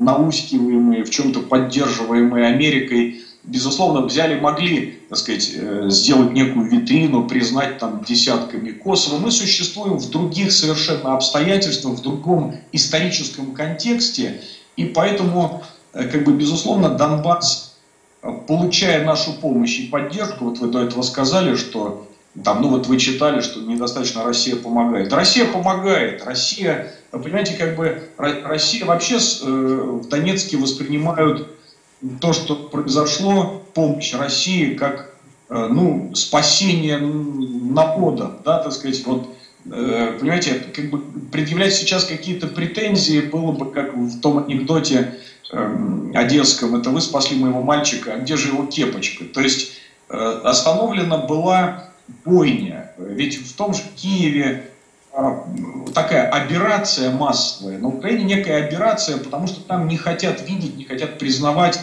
[0.00, 7.78] наускиваемые, в чем-то поддерживаемые Америкой, безусловно, взяли, могли, так сказать, э, сделать некую витрину, признать
[7.78, 9.18] там десятками Косово.
[9.18, 14.40] Мы существуем в других совершенно обстоятельствах, в другом историческом контексте,
[14.76, 17.76] и поэтому, э, как бы, безусловно, Донбасс,
[18.22, 22.08] э, получая нашу помощь и поддержку, вот вы до этого сказали, что
[22.42, 25.12] там, ну вот вы читали, что недостаточно Россия помогает.
[25.12, 26.24] Россия помогает.
[26.24, 31.48] Россия, понимаете, как бы Россия вообще э, в Донецке воспринимают
[32.20, 35.10] то, что произошло, помощь России как
[35.48, 39.28] ну, спасение народа, да, так сказать, вот
[39.68, 45.18] понимаете, как бы предъявлять сейчас какие-то претензии было бы как в том анекдоте
[45.52, 49.24] э, одесском, это вы спасли моего мальчика, а где же его кепочка?
[49.24, 49.72] То есть
[50.10, 51.88] э, остановлена была
[52.24, 52.92] бойня.
[52.98, 54.70] Ведь в том же Киеве
[55.12, 55.40] э,
[55.94, 61.18] такая операция массовая, на Украине некая операция, потому что там не хотят видеть, не хотят
[61.18, 61.80] признавать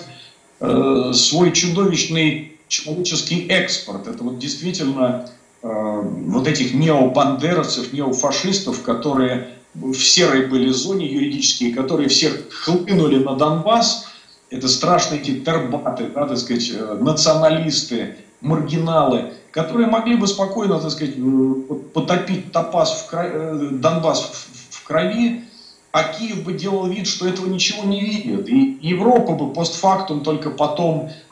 [0.59, 4.07] э, свой чудовищный человеческий экспорт.
[4.07, 12.09] Это вот действительно Э, вот этих необандеровцев, неофашистов, которые в серой были зоне юридические, которые
[12.09, 14.07] всех хлынули на Донбасс,
[14.49, 20.91] это страшные эти тербаты, да, так сказать, э, националисты, маргиналы, которые могли бы спокойно, так
[20.91, 24.29] сказать, э, потопить Топас в крови, Донбасс
[24.71, 25.45] в крови,
[25.93, 28.49] а Киев бы делал вид, что этого ничего не видит.
[28.49, 31.30] И Европа бы постфактум только потом э,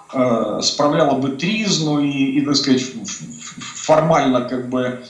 [0.61, 5.03] справляла бы тризну и, и, так сказать, формально как бы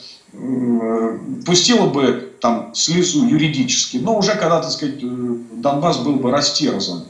[1.45, 7.03] пустила бы там слезу юридически, но уже когда, так сказать, э, Донбасс был бы растерзан.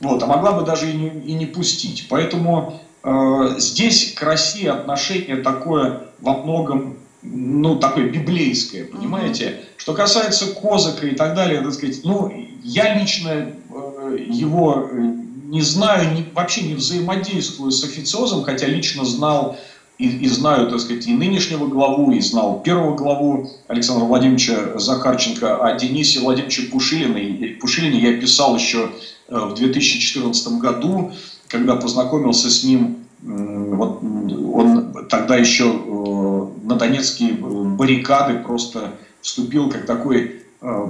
[0.00, 2.06] Вот, а могла бы даже и не, и не пустить.
[2.08, 9.44] Поэтому э, здесь к России отношение такое во многом, ну, такое библейское, понимаете?
[9.44, 9.64] Mm-hmm.
[9.78, 15.12] Что касается Козака и так далее, так сказать, ну, я лично э, его э,
[15.54, 19.56] не знаю, не, вообще не взаимодействую с официозом, хотя лично знал
[19.98, 25.64] и, и знаю, так сказать, и нынешнего главу, и знал первого главу Александра Владимировича Захарченко,
[25.64, 27.56] о Денисе Владимировиче Пушилине.
[27.60, 28.90] Пушилине я писал еще
[29.28, 31.12] э, в 2014 году,
[31.46, 39.86] когда познакомился с ним, вот он тогда еще э, на донецкие баррикады просто вступил как
[39.86, 40.88] такой э,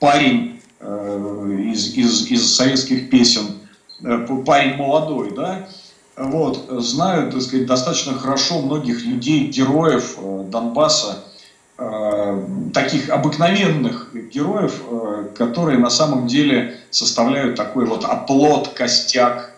[0.00, 0.48] парень
[0.82, 3.61] из, из, из советских песен,
[4.44, 5.68] парень молодой, да,
[6.16, 11.24] вот, знаю, так сказать, достаточно хорошо многих людей, героев э, Донбасса,
[11.78, 19.54] э, таких обыкновенных героев, э, которые на самом деле составляют такой вот оплот, костяк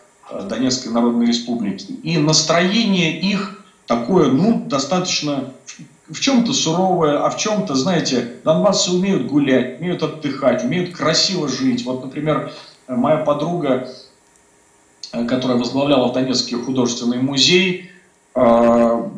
[0.49, 1.93] Донецкой Народной Республики.
[2.03, 5.53] И настроение их такое, ну, достаточно
[6.09, 11.85] в чем-то суровое, а в чем-то, знаете, донбассы умеют гулять, умеют отдыхать, умеют красиво жить.
[11.85, 12.53] Вот, например,
[12.89, 14.14] моя подруга Э,
[15.29, 17.91] которая возглавляла в Донецке художественный музей,
[18.35, 19.09] э,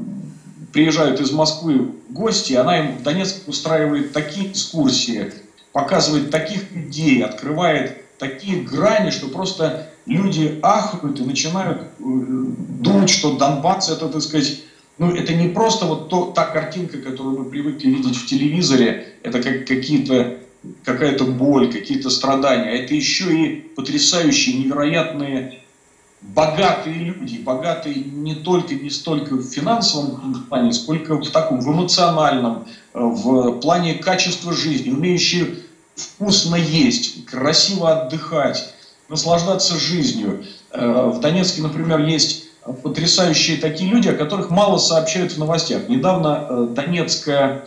[0.73, 5.33] приезжают из Москвы гости, она им в Донецк устраивает такие экскурсии,
[5.73, 13.37] показывает таких людей, открывает такие грани, что просто люди ахают и начинают э, думать, что
[13.37, 14.61] Донбасс это, так сказать,
[14.99, 19.43] ну, это не просто вот то, та картинка, которую мы привыкли видеть в телевизоре, это
[19.43, 20.39] как какие-то
[20.85, 25.61] какая-то боль, какие-то страдания, это еще и потрясающие, невероятные,
[26.35, 32.67] богатые люди, богатые не только, не столько в финансовом плане, сколько в таком, в эмоциональном,
[32.93, 35.57] в плане качества жизни, умеющие
[35.95, 38.73] вкусно есть, красиво отдыхать,
[39.09, 40.45] наслаждаться жизнью.
[40.73, 42.45] Э, в Донецке, например, есть
[42.83, 45.89] потрясающие такие люди, о которых мало сообщают в новостях.
[45.89, 47.67] Недавно э, донецкая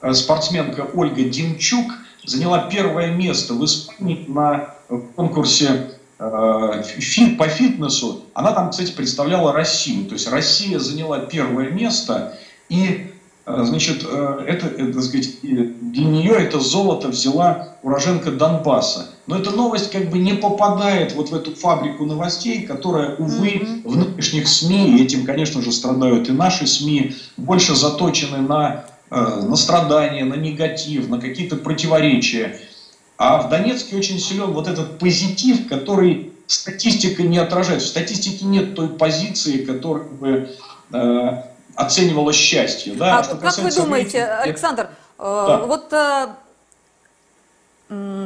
[0.00, 1.92] э, спортсменка Ольга Димчук
[2.24, 4.74] заняла первое место в Испании на
[5.16, 8.24] конкурсе по фитнесу.
[8.34, 10.06] Она там, кстати, представляла Россию.
[10.06, 12.36] То есть Россия заняла первое место,
[12.68, 13.12] и
[13.48, 19.10] а, значит, э, это, это, так сказать, для нее это золото взяла уроженка Донбасса.
[19.26, 23.82] Но эта новость как бы не попадает вот в эту фабрику новостей, которая, увы, mm-hmm.
[23.84, 29.16] в нынешних СМИ, и этим, конечно же, страдают и наши СМИ, больше заточены на, э,
[29.16, 32.60] на страдания, на негатив, на какие-то противоречия.
[33.18, 37.82] А в Донецке очень силен вот этот позитив, который статистика не отражает.
[37.82, 40.56] В статистике нет той позиции, которая бы
[40.92, 41.42] э,
[41.74, 42.94] оценивала счастье.
[42.94, 43.18] Да?
[43.18, 45.58] А что как вы думаете, рейтинга, Александр, э, да.
[45.58, 46.28] вот э,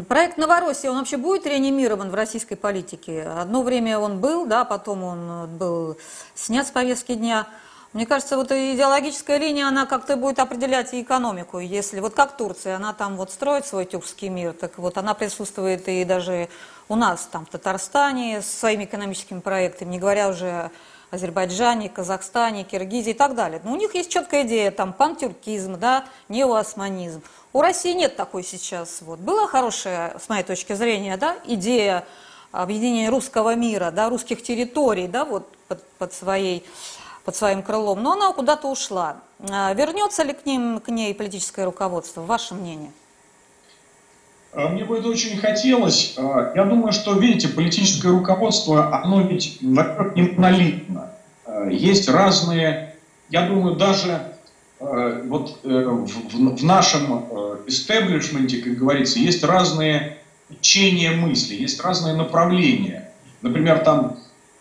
[0.09, 3.23] проект Новороссия, он вообще будет реанимирован в российской политике?
[3.23, 5.97] Одно время он был, да, потом он был
[6.35, 7.47] снят с повестки дня.
[7.93, 11.59] Мне кажется, вот идеологическая линия, она как-то будет определять и экономику.
[11.59, 15.87] Если вот как Турция, она там вот строит свой тюркский мир, так вот она присутствует
[15.89, 16.49] и даже
[16.89, 20.71] у нас там в Татарстане с своими экономическими проектами, не говоря уже
[21.11, 23.61] Азербайджане, Казахстане, Киргизии и так далее.
[23.63, 27.23] Но у них есть четкая идея, там, пантюркизм, да, неоосманизм.
[27.53, 29.03] У России нет такой сейчас.
[29.03, 29.19] Вот.
[29.19, 32.07] Была хорошая, с моей точки зрения, да, идея
[32.53, 36.65] объединения русского мира, да, русских территорий, да, вот под, под, своей,
[37.25, 39.17] под своим крылом, но она куда-то ушла.
[39.51, 42.91] А вернется ли к, ним, к ней политическое руководство, ваше мнение?
[44.53, 46.15] А, мне бы это очень хотелось.
[46.17, 51.11] А, я думаю, что, видите, политическое руководство, оно ведь, во-первых, не монолитно.
[51.71, 52.97] Есть разные,
[53.29, 54.37] я думаю, даже
[54.81, 57.25] вот э, в нашем
[57.69, 63.11] истеблишменте, как говорится, есть разные течения мысли, есть разные направления.
[63.43, 64.17] Например, там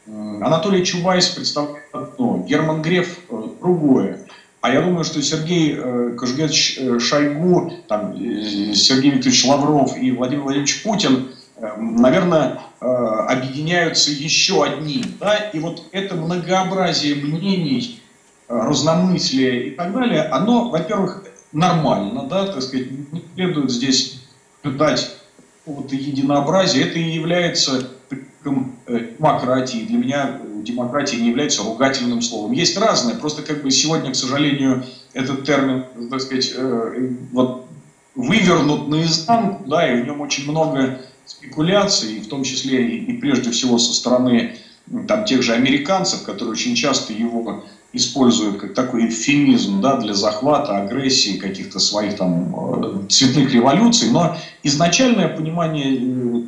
[0.07, 4.19] Анатолий Чубайс представляет одно, Герман Греф э, другое.
[4.61, 10.43] А я думаю, что Сергей э, Кожугетович э, Шойгу, там, Сергей Викторович Лавров и Владимир
[10.43, 11.29] Владимирович Путин,
[11.77, 15.03] наверное, объединяются еще одним.
[15.19, 15.35] Да?
[15.35, 18.01] И вот это многообразие мнений,
[18.47, 24.23] разномыслия и так далее, оно, во-первых, нормально, да, так сказать, не следует здесь
[24.63, 25.15] дать
[25.63, 25.95] какого-то.
[25.95, 27.89] Это и является
[28.43, 29.85] демократии.
[29.85, 32.51] Для меня демократия не является ругательным словом.
[32.51, 37.65] Есть разные, просто как бы сегодня, к сожалению, этот термин, так сказать, э, вот
[38.15, 43.51] вывернут наизнанку, да, и в нем очень много спекуляций, в том числе и, и прежде
[43.51, 44.57] всего со стороны
[45.07, 50.77] там, тех же американцев, которые очень часто его используют как такой эвфемизм да, для захвата,
[50.77, 54.09] агрессии, каких-то своих там э, цветных революций.
[54.11, 56.41] Но изначальное понимание э,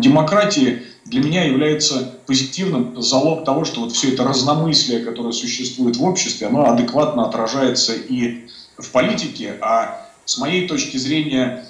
[0.00, 6.04] демократии для меня является позитивным залог того, что вот все это разномыслие, которое существует в
[6.04, 11.64] обществе, оно адекватно отражается и в политике, а с моей точки зрения,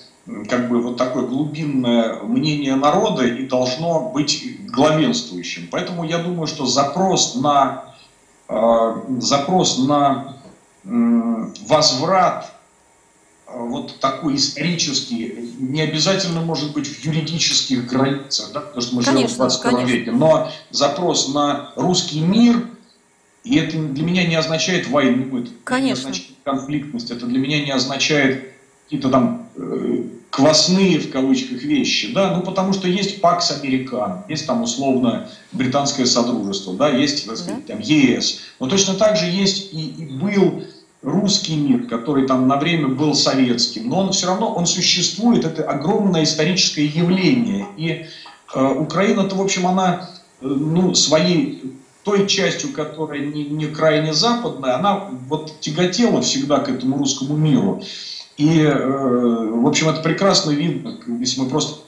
[0.48, 5.68] как бы вот такое глубинное мнение народа и должно быть главенствующим.
[5.70, 7.87] Поэтому я думаю, что запрос на
[8.48, 10.38] запрос на
[10.84, 12.52] возврат
[13.46, 19.02] э, вот такой исторический, не обязательно может быть в юридических границах, да, потому что мы
[19.02, 19.94] конечно, живем в 21 конечно.
[19.94, 22.66] веке, но запрос на русский мир,
[23.44, 25.86] и это для меня не означает войну, это конечно.
[25.86, 28.52] не означает конфликтность, это для меня не означает
[28.84, 34.46] какие-то там э, квасные в кавычках вещи, да, ну потому что есть ПАКС Американ, есть
[34.46, 39.72] там условно британское содружество, да, есть, так сказать, там ЕС, но точно так же есть
[39.72, 40.64] и, и был
[41.02, 45.62] русский мир, который там на время был советским, но он все равно, он существует, это
[45.62, 48.06] огромное историческое явление, и
[48.54, 50.10] э, Украина-то, в общем, она,
[50.40, 51.62] э, ну, своей
[52.04, 57.82] той частью, которая не, не крайне западная, она вот тяготела всегда к этому русскому миру.
[58.38, 61.80] И, э, в общем, это прекрасно видно, если мы просто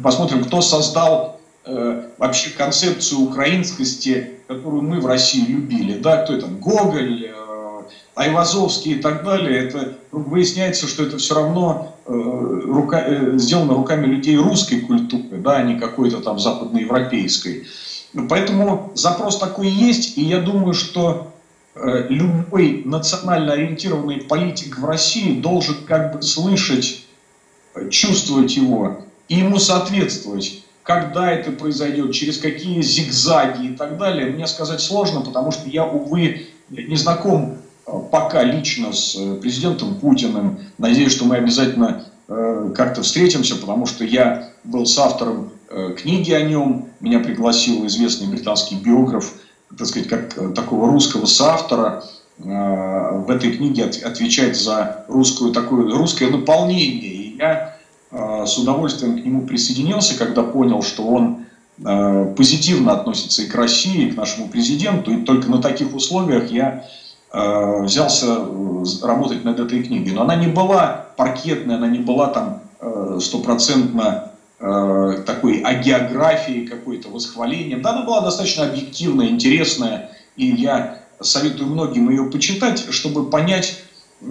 [0.00, 5.98] посмотрим, кто создал э, вообще концепцию украинскости, которую мы в России любили.
[5.98, 6.46] Да, кто это?
[6.46, 7.82] Гоголь, э,
[8.14, 9.58] Айвазовский и так далее.
[9.58, 13.04] Это выясняется, что это все равно рука,
[13.36, 17.66] сделано руками людей русской культуры, да, а не какой-то там западноевропейской.
[18.28, 21.32] Поэтому запрос такой есть, и я думаю, что
[22.08, 27.04] любой национально ориентированный политик в России должен как бы слышать
[27.90, 30.64] чувствовать его и ему соответствовать.
[30.82, 35.84] Когда это произойдет, через какие зигзаги и так далее, мне сказать сложно, потому что я,
[35.84, 40.60] увы, не знаком э, пока лично с э, президентом Путиным.
[40.78, 45.52] Надеюсь, что мы обязательно э, как-то встретимся, потому что я был с автором
[45.98, 46.88] книги о нем.
[47.00, 49.34] Меня пригласил известный британский биограф,
[49.76, 52.04] так сказать, как такого русского соавтора.
[52.38, 57.10] В этой книге отвечать за русскую, такое русское наполнение.
[57.10, 57.78] И я
[58.10, 61.44] Э, с удовольствием к нему присоединился, когда понял, что он
[61.84, 66.50] э, позитивно относится и к России, и к нашему президенту, и только на таких условиях
[66.50, 66.86] я
[67.32, 68.46] э, взялся
[69.02, 70.12] работать над этой книгой.
[70.12, 72.62] Но она не была паркетной, она не была там
[73.20, 74.27] стопроцентно
[74.58, 77.80] такой агеографией какой-то, восхвалением.
[77.80, 83.80] Да, она была достаточно объективная, интересная, и я советую многим ее почитать, чтобы понять,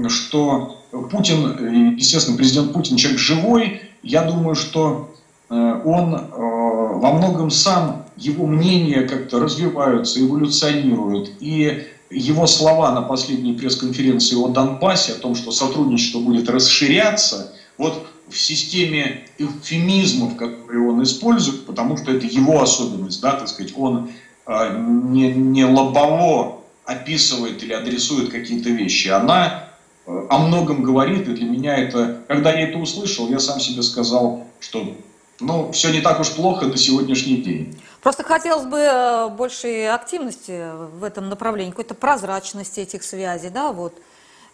[0.10, 5.14] что Путин, естественно, президент Путин человек живой, я думаю, что
[5.50, 11.32] э, он э, во многом сам, его мнения как-то развиваются, эволюционируют.
[11.40, 18.08] И его слова на последней пресс-конференции о Донбассе, о том, что сотрудничество будет расширяться, вот
[18.30, 24.10] в системе эвфемизмов, которые он использует, потому что это его особенность, да, так сказать, он
[24.46, 29.68] э, не, не лобово описывает или адресует какие-то вещи, она
[30.08, 34.48] о многом говорит, и для меня это, когда я это услышал, я сам себе сказал,
[34.62, 34.96] что
[35.40, 37.78] ну, все не так уж плохо до сегодняшний день.
[38.02, 43.94] Просто хотелось бы э, большей активности в этом направлении, какой-то прозрачности этих связей, да, вот.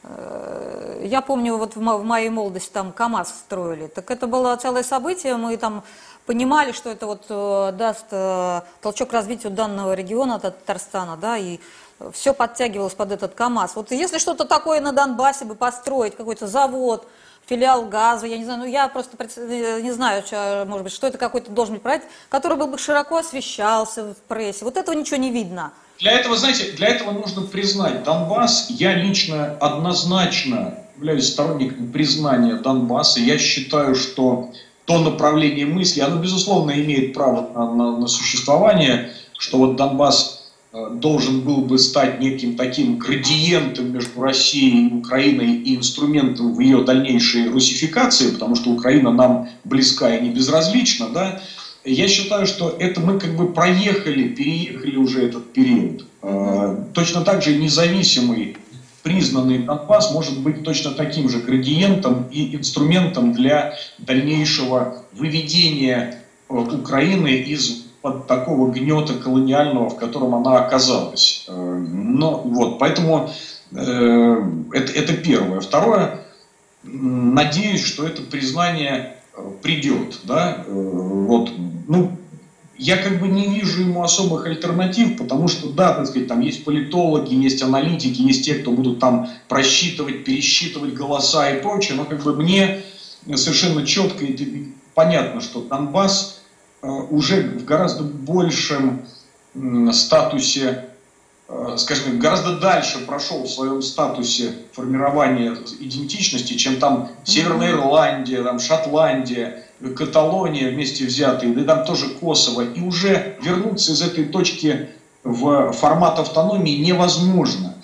[0.03, 5.35] Э, я помню, вот в моей молодости там КАМАЗ строили, так это было целое событие,
[5.37, 5.83] мы там
[6.25, 8.09] понимали, что это вот э, даст
[8.81, 11.59] толчок развитию данного региона, Татарстана, да, и
[12.11, 13.75] все подтягивалось под этот КАМАЗ.
[13.75, 17.07] Вот если что-то такое на Донбассе бы построить, какой-то завод,
[17.47, 21.07] филиал газа, я не знаю, ну я просто э, не знаю, что, может быть, что
[21.07, 24.65] это какой-то должен быть проект, который был бы широко освещался в прессе.
[24.65, 25.73] Вот этого ничего не видно.
[25.99, 28.67] Для этого, знаете, для этого нужно признать Донбасс.
[28.69, 33.19] Я лично однозначно являюсь сторонником признания Донбасса.
[33.19, 34.51] Я считаю, что
[34.85, 40.42] то направление мысли, оно, безусловно, имеет право на, на, на существование, что вот Донбасс
[40.73, 46.83] должен был бы стать неким таким градиентом между Россией и Украиной и инструментом в ее
[46.83, 51.41] дальнейшей русификации, потому что Украина нам близка и не безразлична, да,
[51.85, 56.05] я считаю, что это мы как бы проехали, переехали уже этот период.
[56.21, 58.57] Э, точно так же независимый
[59.03, 67.35] признанный Донбасс может быть точно таким же градиентом и инструментом для дальнейшего выведения э, Украины
[67.35, 71.45] из под такого гнета колониального, в котором она оказалась.
[71.47, 73.29] Э, но вот, поэтому
[73.71, 74.35] э,
[74.73, 75.61] это, это первое.
[75.61, 76.25] Второе,
[76.83, 80.19] надеюсь, что это признание э, придет.
[80.25, 80.65] Да?
[80.67, 81.51] Вот,
[81.87, 82.11] ну,
[82.77, 86.65] я как бы не вижу ему особых альтернатив, потому что, да, так сказать, там есть
[86.65, 92.21] политологи, есть аналитики, есть те, кто будут там просчитывать, пересчитывать голоса и прочее, но как
[92.23, 92.81] бы мне
[93.35, 96.42] совершенно четко и понятно, что Донбасс
[96.83, 99.05] уже в гораздо большем
[99.91, 100.89] статусе,
[101.47, 108.59] э, скажем, гораздо дальше прошел в своем статусе формирования идентичности, чем там Северная Ирландия, там
[108.59, 109.63] Шотландия,
[109.95, 112.61] Каталония вместе взятые, да и там тоже Косово.
[112.61, 114.89] И уже вернуться из этой точки
[115.23, 117.75] в формат автономии невозможно.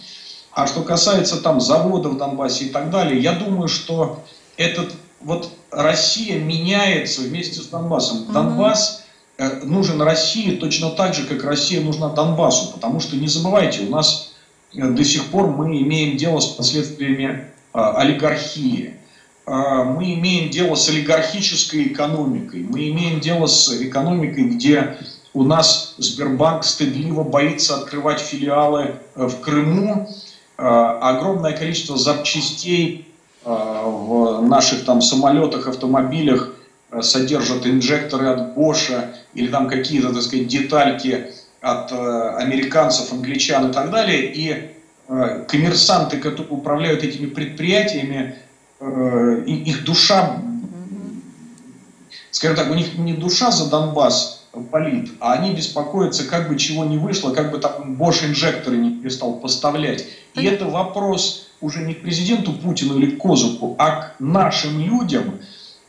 [0.52, 4.24] А что касается там заводов в Донбассе и так далее, я думаю, что
[4.58, 4.92] этот
[5.22, 8.24] вот Россия меняется вместе с Донбассом.
[8.24, 8.32] Угу.
[8.32, 9.06] Донбасс
[9.38, 12.72] э, нужен России точно так же, как Россия нужна Донбассу.
[12.74, 14.34] Потому что, не забывайте, у нас
[14.74, 18.96] э, до сих пор мы имеем дело с последствиями э, олигархии.
[19.46, 22.60] Мы имеем дело с олигархической экономикой.
[22.62, 24.98] Мы имеем дело с экономикой, где
[25.34, 30.08] у нас Сбербанк стыдливо боится открывать филиалы в Крыму.
[30.56, 36.54] Огромное количество запчастей Э, в наших там самолетах, автомобилях
[36.92, 41.32] э, содержат инжекторы от Боша или там какие-то, так сказать, детальки
[41.62, 44.34] от э, американцев, англичан и так далее.
[44.34, 44.72] И
[45.48, 48.36] коммерсанты, которые управляют этими предприятиями,
[48.80, 50.40] их душа,
[52.30, 56.86] скажем так, у них не душа за Донбасс болит, а они беспокоятся, как бы чего
[56.86, 60.06] не вышло, как бы там Bosch инжекторы не перестал поставлять.
[60.36, 65.40] И это вопрос уже не к президенту Путину или к Козыку, а к нашим людям,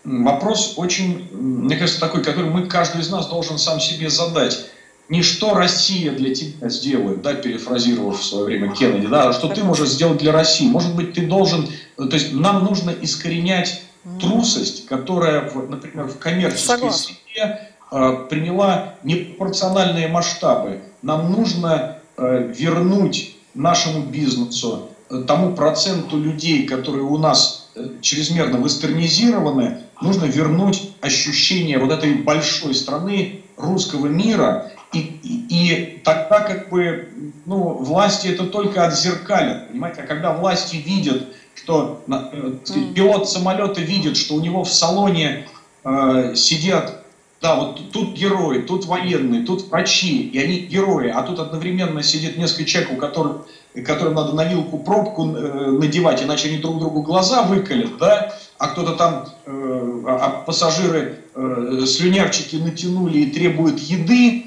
[0.05, 4.67] вопрос очень, мне кажется, такой, который мы, каждый из нас должен сам себе задать.
[5.09, 9.49] Не что Россия для тебя сделает, да, перефразировав в свое время Кеннеди, да, а что
[9.49, 10.69] ты можешь сделать для России.
[10.69, 13.83] Может быть, ты должен, то есть нам нужно искоренять
[14.21, 17.15] трусость, которая, например, в коммерческой Согласна.
[17.15, 17.61] среде
[17.91, 20.81] э, приняла непропорциональные масштабы.
[21.03, 24.90] Нам нужно э, вернуть нашему бизнесу, э,
[25.27, 32.75] тому проценту людей, которые у нас э, чрезмерно вестернизированы, нужно вернуть ощущение вот этой большой
[32.75, 34.73] страны русского мира.
[34.93, 37.09] И, и, и тогда как бы
[37.47, 40.03] ну, власти это только отзеркалят, понимаете?
[40.03, 42.53] А когда власти видят, что э,
[42.95, 45.47] пилот самолета видит, что у него в салоне
[45.85, 47.05] э, сидят,
[47.41, 52.37] да, вот тут герои, тут военные, тут врачи, и они герои, а тут одновременно сидит
[52.37, 57.03] несколько человек, у которых, которым надо на вилку пробку э, надевать, иначе они друг другу
[57.03, 63.79] глаза выколят, да, а кто-то там, э, а, а пассажиры э, слюнявчики натянули и требуют
[63.79, 64.47] еды,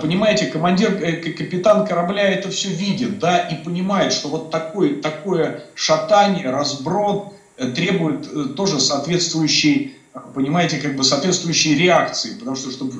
[0.00, 0.92] понимаете, командир,
[1.36, 7.34] капитан корабля это все видит, да, и понимает, что вот такое, такое шатание, разброд
[7.74, 9.98] требует тоже соответствующей,
[10.34, 12.94] понимаете, как бы соответствующей реакции, потому что чтобы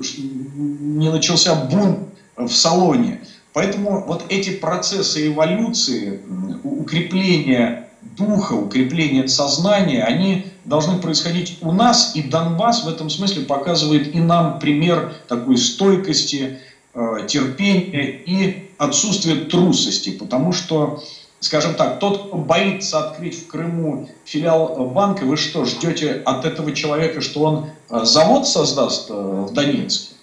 [0.55, 3.21] не начался бунт в салоне.
[3.55, 6.21] Поэтому вот эти процессы эволюции,
[6.63, 14.15] укрепления духа, укрепления сознания, они должны происходить у нас, и Донбасс в этом смысле показывает
[14.15, 16.59] и нам пример такой стойкости,
[16.97, 21.03] Э, терпения и отсутствие трусости, потому что,
[21.41, 26.71] скажем так, тот, кто боится открыть в Крыму филиал банка, вы что, ждете от этого
[26.71, 30.14] человека, что он э, завод создаст э, в Донецке?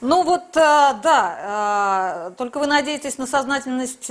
[0.00, 4.10] Ну вот, да, только вы надеетесь на сознательность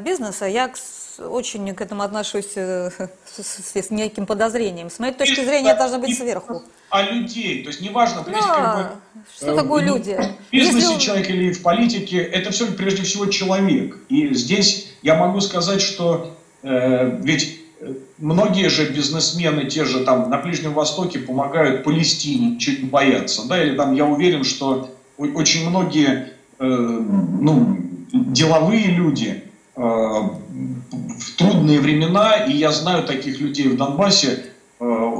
[0.00, 0.46] бизнеса.
[0.46, 0.70] Я
[1.18, 4.88] очень к этому отношусь с, неким подозрением.
[4.88, 7.62] С моей точки зрения, это должно быть сверху а людей.
[7.62, 10.18] То есть неважно, да, как бы, что э, такое люди.
[10.48, 11.00] В бизнесе Если...
[11.00, 13.96] человек или в политике, это все прежде всего человек.
[14.08, 20.28] И здесь я могу сказать, что э, ведь э, многие же бизнесмены, те же там
[20.28, 24.90] на Ближнем Востоке помогают Палестине, чуть не боятся, да, или там я уверен, что
[25.28, 27.76] очень многие э, ну,
[28.12, 29.44] деловые люди
[29.76, 34.50] э, в трудные времена, и я знаю таких людей в Донбассе,
[34.82, 35.12] Э,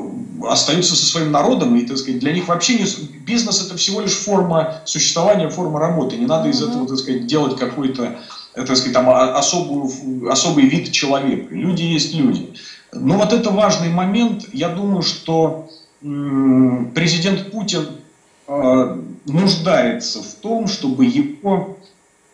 [0.48, 2.86] остаются со своим народом, и, так сказать, для них вообще не,
[3.26, 6.16] бизнес это всего лишь форма существования, форма работы.
[6.16, 8.18] Не надо из этого, так сказать, делать какой-то,
[8.54, 11.54] так сказать, там, особую, особый вид человека.
[11.54, 12.54] Люди есть люди.
[12.94, 14.46] Но вот это важный момент.
[14.54, 15.68] Я думаю, что
[16.00, 17.86] президент Путин
[19.26, 21.76] нуждается в том, чтобы его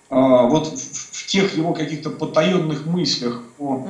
[0.09, 3.87] вот в тех его каких-то потаенных мыслях о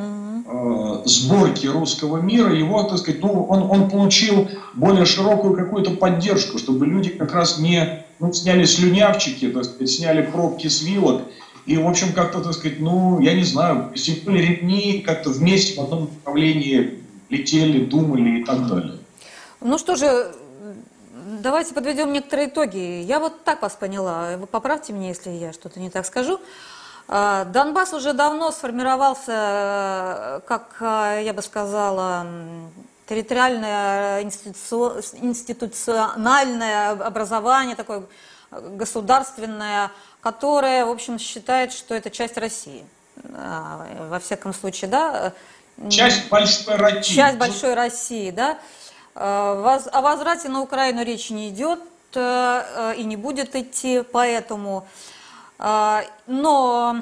[0.49, 6.59] Э, сборки русского мира, его, так сказать, ну, он, он получил более широкую какую-то поддержку,
[6.59, 11.23] чтобы люди как раз не ну, сняли слюнявчики, так сказать, сняли пробки с вилок,
[11.67, 15.83] и, в общем, как-то, так сказать, ну, я не знаю, стянули ремни, как-то вместе в
[15.83, 18.99] одном направлении летели, думали и так далее.
[19.61, 20.31] Ну что же,
[21.41, 23.03] давайте подведем некоторые итоги.
[23.03, 24.37] Я вот так вас поняла.
[24.37, 26.41] Вы поправьте меня, если я что-то не так скажу.
[27.09, 32.27] А, Донбасс уже давно сформировался, э, как э, я бы сказала,
[33.09, 38.03] территориальное институциональное образование, такое
[38.51, 42.85] государственное, которое, в общем, считает, что это часть России.
[43.35, 45.33] А, во всяком случае, да.
[45.89, 47.15] Часть большой России.
[47.15, 48.59] Часть большой России, да.
[49.19, 51.81] А, о возврате на Украину речи не идет
[52.15, 54.87] э, и не будет идти, поэтому
[55.59, 56.97] но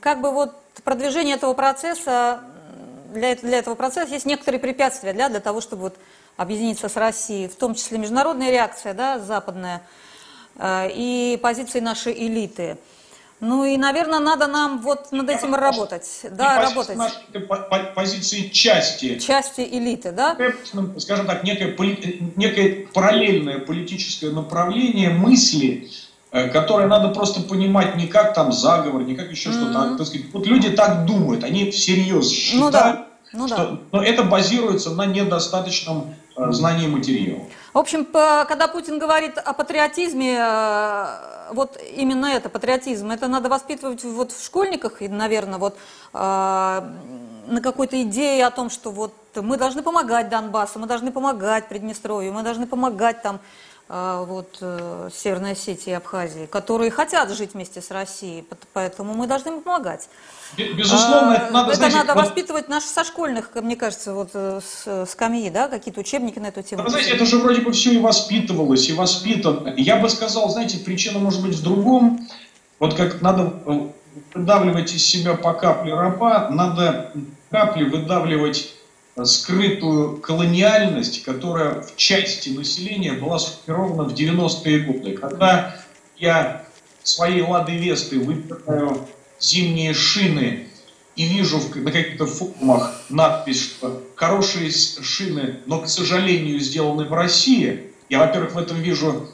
[0.00, 2.40] как бы вот продвижение этого процесса,
[3.12, 5.96] для, для этого процесса есть некоторые препятствия для, для того, чтобы вот
[6.38, 9.82] объединиться с Россией, в том числе международная реакция, да, западная,
[10.62, 12.78] и позиции нашей элиты.
[13.44, 16.08] Ну и, наверное, надо нам вот над этим работать.
[16.30, 16.98] Да, работать.
[17.94, 19.18] Позиции части.
[19.18, 20.36] Части элиты, да?
[20.98, 21.76] Скажем так, некое,
[22.36, 25.90] некое параллельное политическое направление мысли,
[26.34, 29.52] Э, которые надо просто понимать не как там заговор, не как еще mm-hmm.
[29.52, 29.94] что-то.
[29.94, 33.06] А, так сказать, вот люди так думают, они всерьез считают, ну, да.
[33.32, 33.78] Ну, что, да.
[33.92, 37.44] но это базируется на недостаточном э, знании материала.
[37.74, 44.04] В общем, когда Путин говорит о патриотизме, э, вот именно это, патриотизм, это надо воспитывать
[44.04, 45.76] вот в школьниках, и, наверное, вот
[46.12, 52.32] на какой-то идее о том, что вот мы должны помогать Донбассу, мы должны помогать Приднестровью,
[52.32, 53.40] мы должны помогать там
[53.86, 59.26] а, вот, э, Северной Осетии и Абхазии, которые хотят жить вместе с Россией, поэтому мы
[59.26, 60.08] должны помогать.
[60.56, 62.24] Безусловно, это надо, это знаете, надо вот...
[62.24, 66.62] воспитывать наши со школьных, мне кажется, вот э, с скамьи, да, какие-то учебники на эту
[66.62, 66.82] тему.
[66.82, 69.74] Вы знаете, это же вроде бы все и воспитывалось, и воспитано.
[69.76, 72.28] Я бы сказал, знаете, причина может быть в другом.
[72.78, 73.88] Вот как надо э,
[74.34, 77.12] выдавливать из себя по капле раба, надо
[77.50, 78.74] капли выдавливать
[79.22, 85.16] скрытую колониальность, которая в части населения была сформирована в 90-е годы.
[85.16, 85.76] Когда
[86.16, 86.64] я
[87.02, 89.06] своей Лады Весты выбираю
[89.44, 90.68] зимние шины
[91.16, 97.90] и вижу на каких-то форумах надпись, что хорошие шины, но, к сожалению, сделаны в России,
[98.08, 99.28] я, во-первых, в этом вижу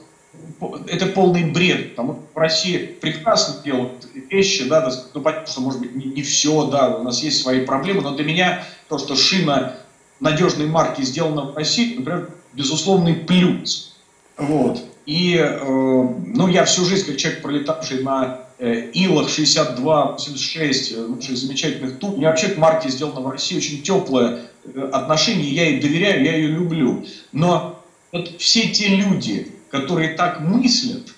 [0.87, 5.81] это полный бред, потому что в России прекрасно делают вещи, да, ну, понятно, что, может
[5.81, 9.17] быть, не, не все, да, у нас есть свои проблемы, но для меня то, что
[9.17, 9.77] шина
[10.21, 13.97] надежной марки сделана в России, например, безусловный плюс.
[14.37, 14.85] Вот.
[15.07, 21.99] И, э, ну, я всю жизнь, как человек, пролетавший на Илах 62-86, э, наших замечательных
[21.99, 26.23] туб, мне вообще к марке сделано в России очень теплое э, отношение, я ей доверяю,
[26.23, 27.07] я ее люблю.
[27.33, 27.83] Но
[28.13, 31.15] вот все те люди, которые так мыслят,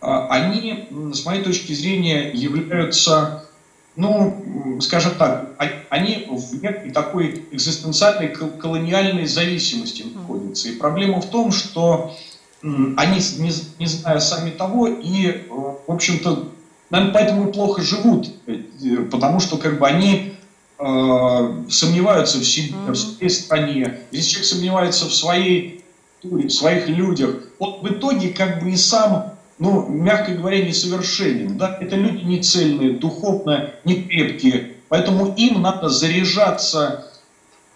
[0.00, 3.44] а, они, с моей точки зрения, являются,
[3.96, 10.68] ну, скажем так, а, они в некой такой экзистенциальной колониальной зависимости находятся.
[10.68, 12.14] И проблема в том, что
[12.62, 16.52] они, не, не зная сами того, и, э, в общем-то,
[16.90, 18.62] наверное, поэтому и плохо живут, э,
[19.10, 20.34] потому что как бы они
[20.78, 24.00] э, сомневаются в себе, в своей стране.
[24.10, 25.76] Если человек сомневается в своей
[26.22, 31.56] в своих людях, он в итоге как бы и сам, ну, мягко говоря, несовершенен.
[31.56, 31.78] Да?
[31.80, 34.76] Это люди не цельные, духовно не крепкие.
[34.88, 37.12] Поэтому им надо заряжаться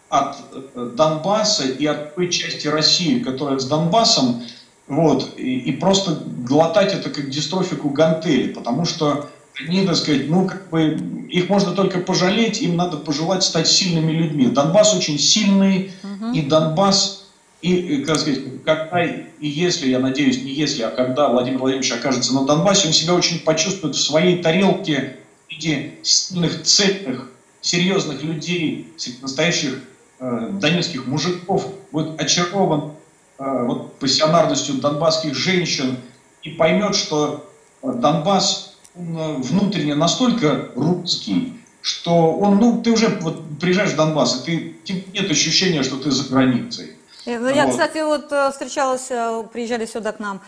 [0.08, 4.42] от э, Донбасса и от той части России, которая с Донбассом,
[4.91, 10.49] вот, и, и просто глотать это как дистрофику гантели, потому что они, так сказать, ну,
[10.49, 10.99] как бы,
[11.30, 14.47] их можно только пожалеть, им надо пожелать стать сильными людьми.
[14.47, 16.32] Донбасс очень сильный, угу.
[16.32, 17.28] и Донбасс
[17.62, 22.34] и, как сказать, когда и если, я надеюсь, не если, а когда Владимир Владимирович окажется
[22.34, 27.30] на Донбассе, он себя очень почувствует в своей тарелке в виде сильных, цельных,
[27.61, 28.88] серьезных людей,
[29.22, 29.84] настоящих
[30.18, 32.99] э, донецких мужиков, будет очарован э,
[33.41, 35.97] вот, пассионарностью донбасских женщин
[36.43, 37.51] и поймет, что
[37.82, 44.47] Донбасс он, э, внутренне настолько русский, что он, ну, ты уже вот приезжаешь в Донбасс,
[44.47, 46.97] и ты, нет ощущения, что ты за границей.
[47.24, 47.72] Э, ну, я, вот.
[47.72, 49.09] кстати, вот э, встречалась,
[49.53, 50.41] приезжали сюда к нам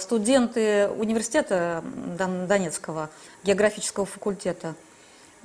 [0.00, 1.84] студенты университета
[2.48, 3.10] Донецкого,
[3.44, 4.74] географического факультета.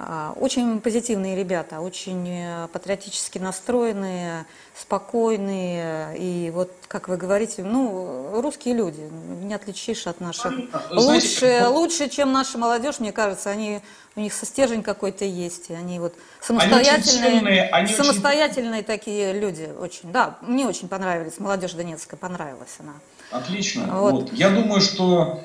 [0.06, 4.46] А, очень позитивные ребята, очень э, патриотически настроенные,
[4.76, 6.18] спокойные.
[6.18, 9.00] И вот, как вы говорите, ну, русские люди,
[9.42, 10.52] не отличишь от наших.
[10.92, 13.80] Лучше, лучше, чем наша молодежь, мне кажется, они,
[14.16, 15.70] у них стержень какой-то есть.
[15.70, 18.84] И они вот самостоятельные, они сильные, они самостоятельные очень...
[18.84, 19.70] такие люди.
[19.80, 21.40] Очень, да, мне очень понравились.
[21.40, 22.94] Молодежь Донецкая понравилась она.
[23.32, 23.86] Отлично.
[24.00, 24.14] Вот.
[24.14, 24.34] Вот.
[24.34, 25.44] Я думаю, что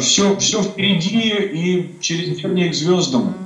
[0.00, 3.45] все, все впереди и через день к звездам.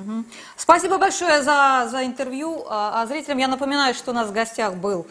[0.57, 2.64] Спасибо большое за, за интервью.
[2.68, 5.07] А, а зрителям я напоминаю, что у нас в гостях был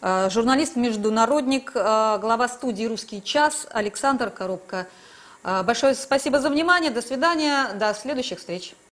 [0.00, 4.86] а, журналист-международник, а, глава студии «Русский час» Александр Коробко.
[5.42, 6.92] Большое спасибо за внимание.
[6.92, 7.72] До свидания.
[7.74, 8.74] До следующих встреч.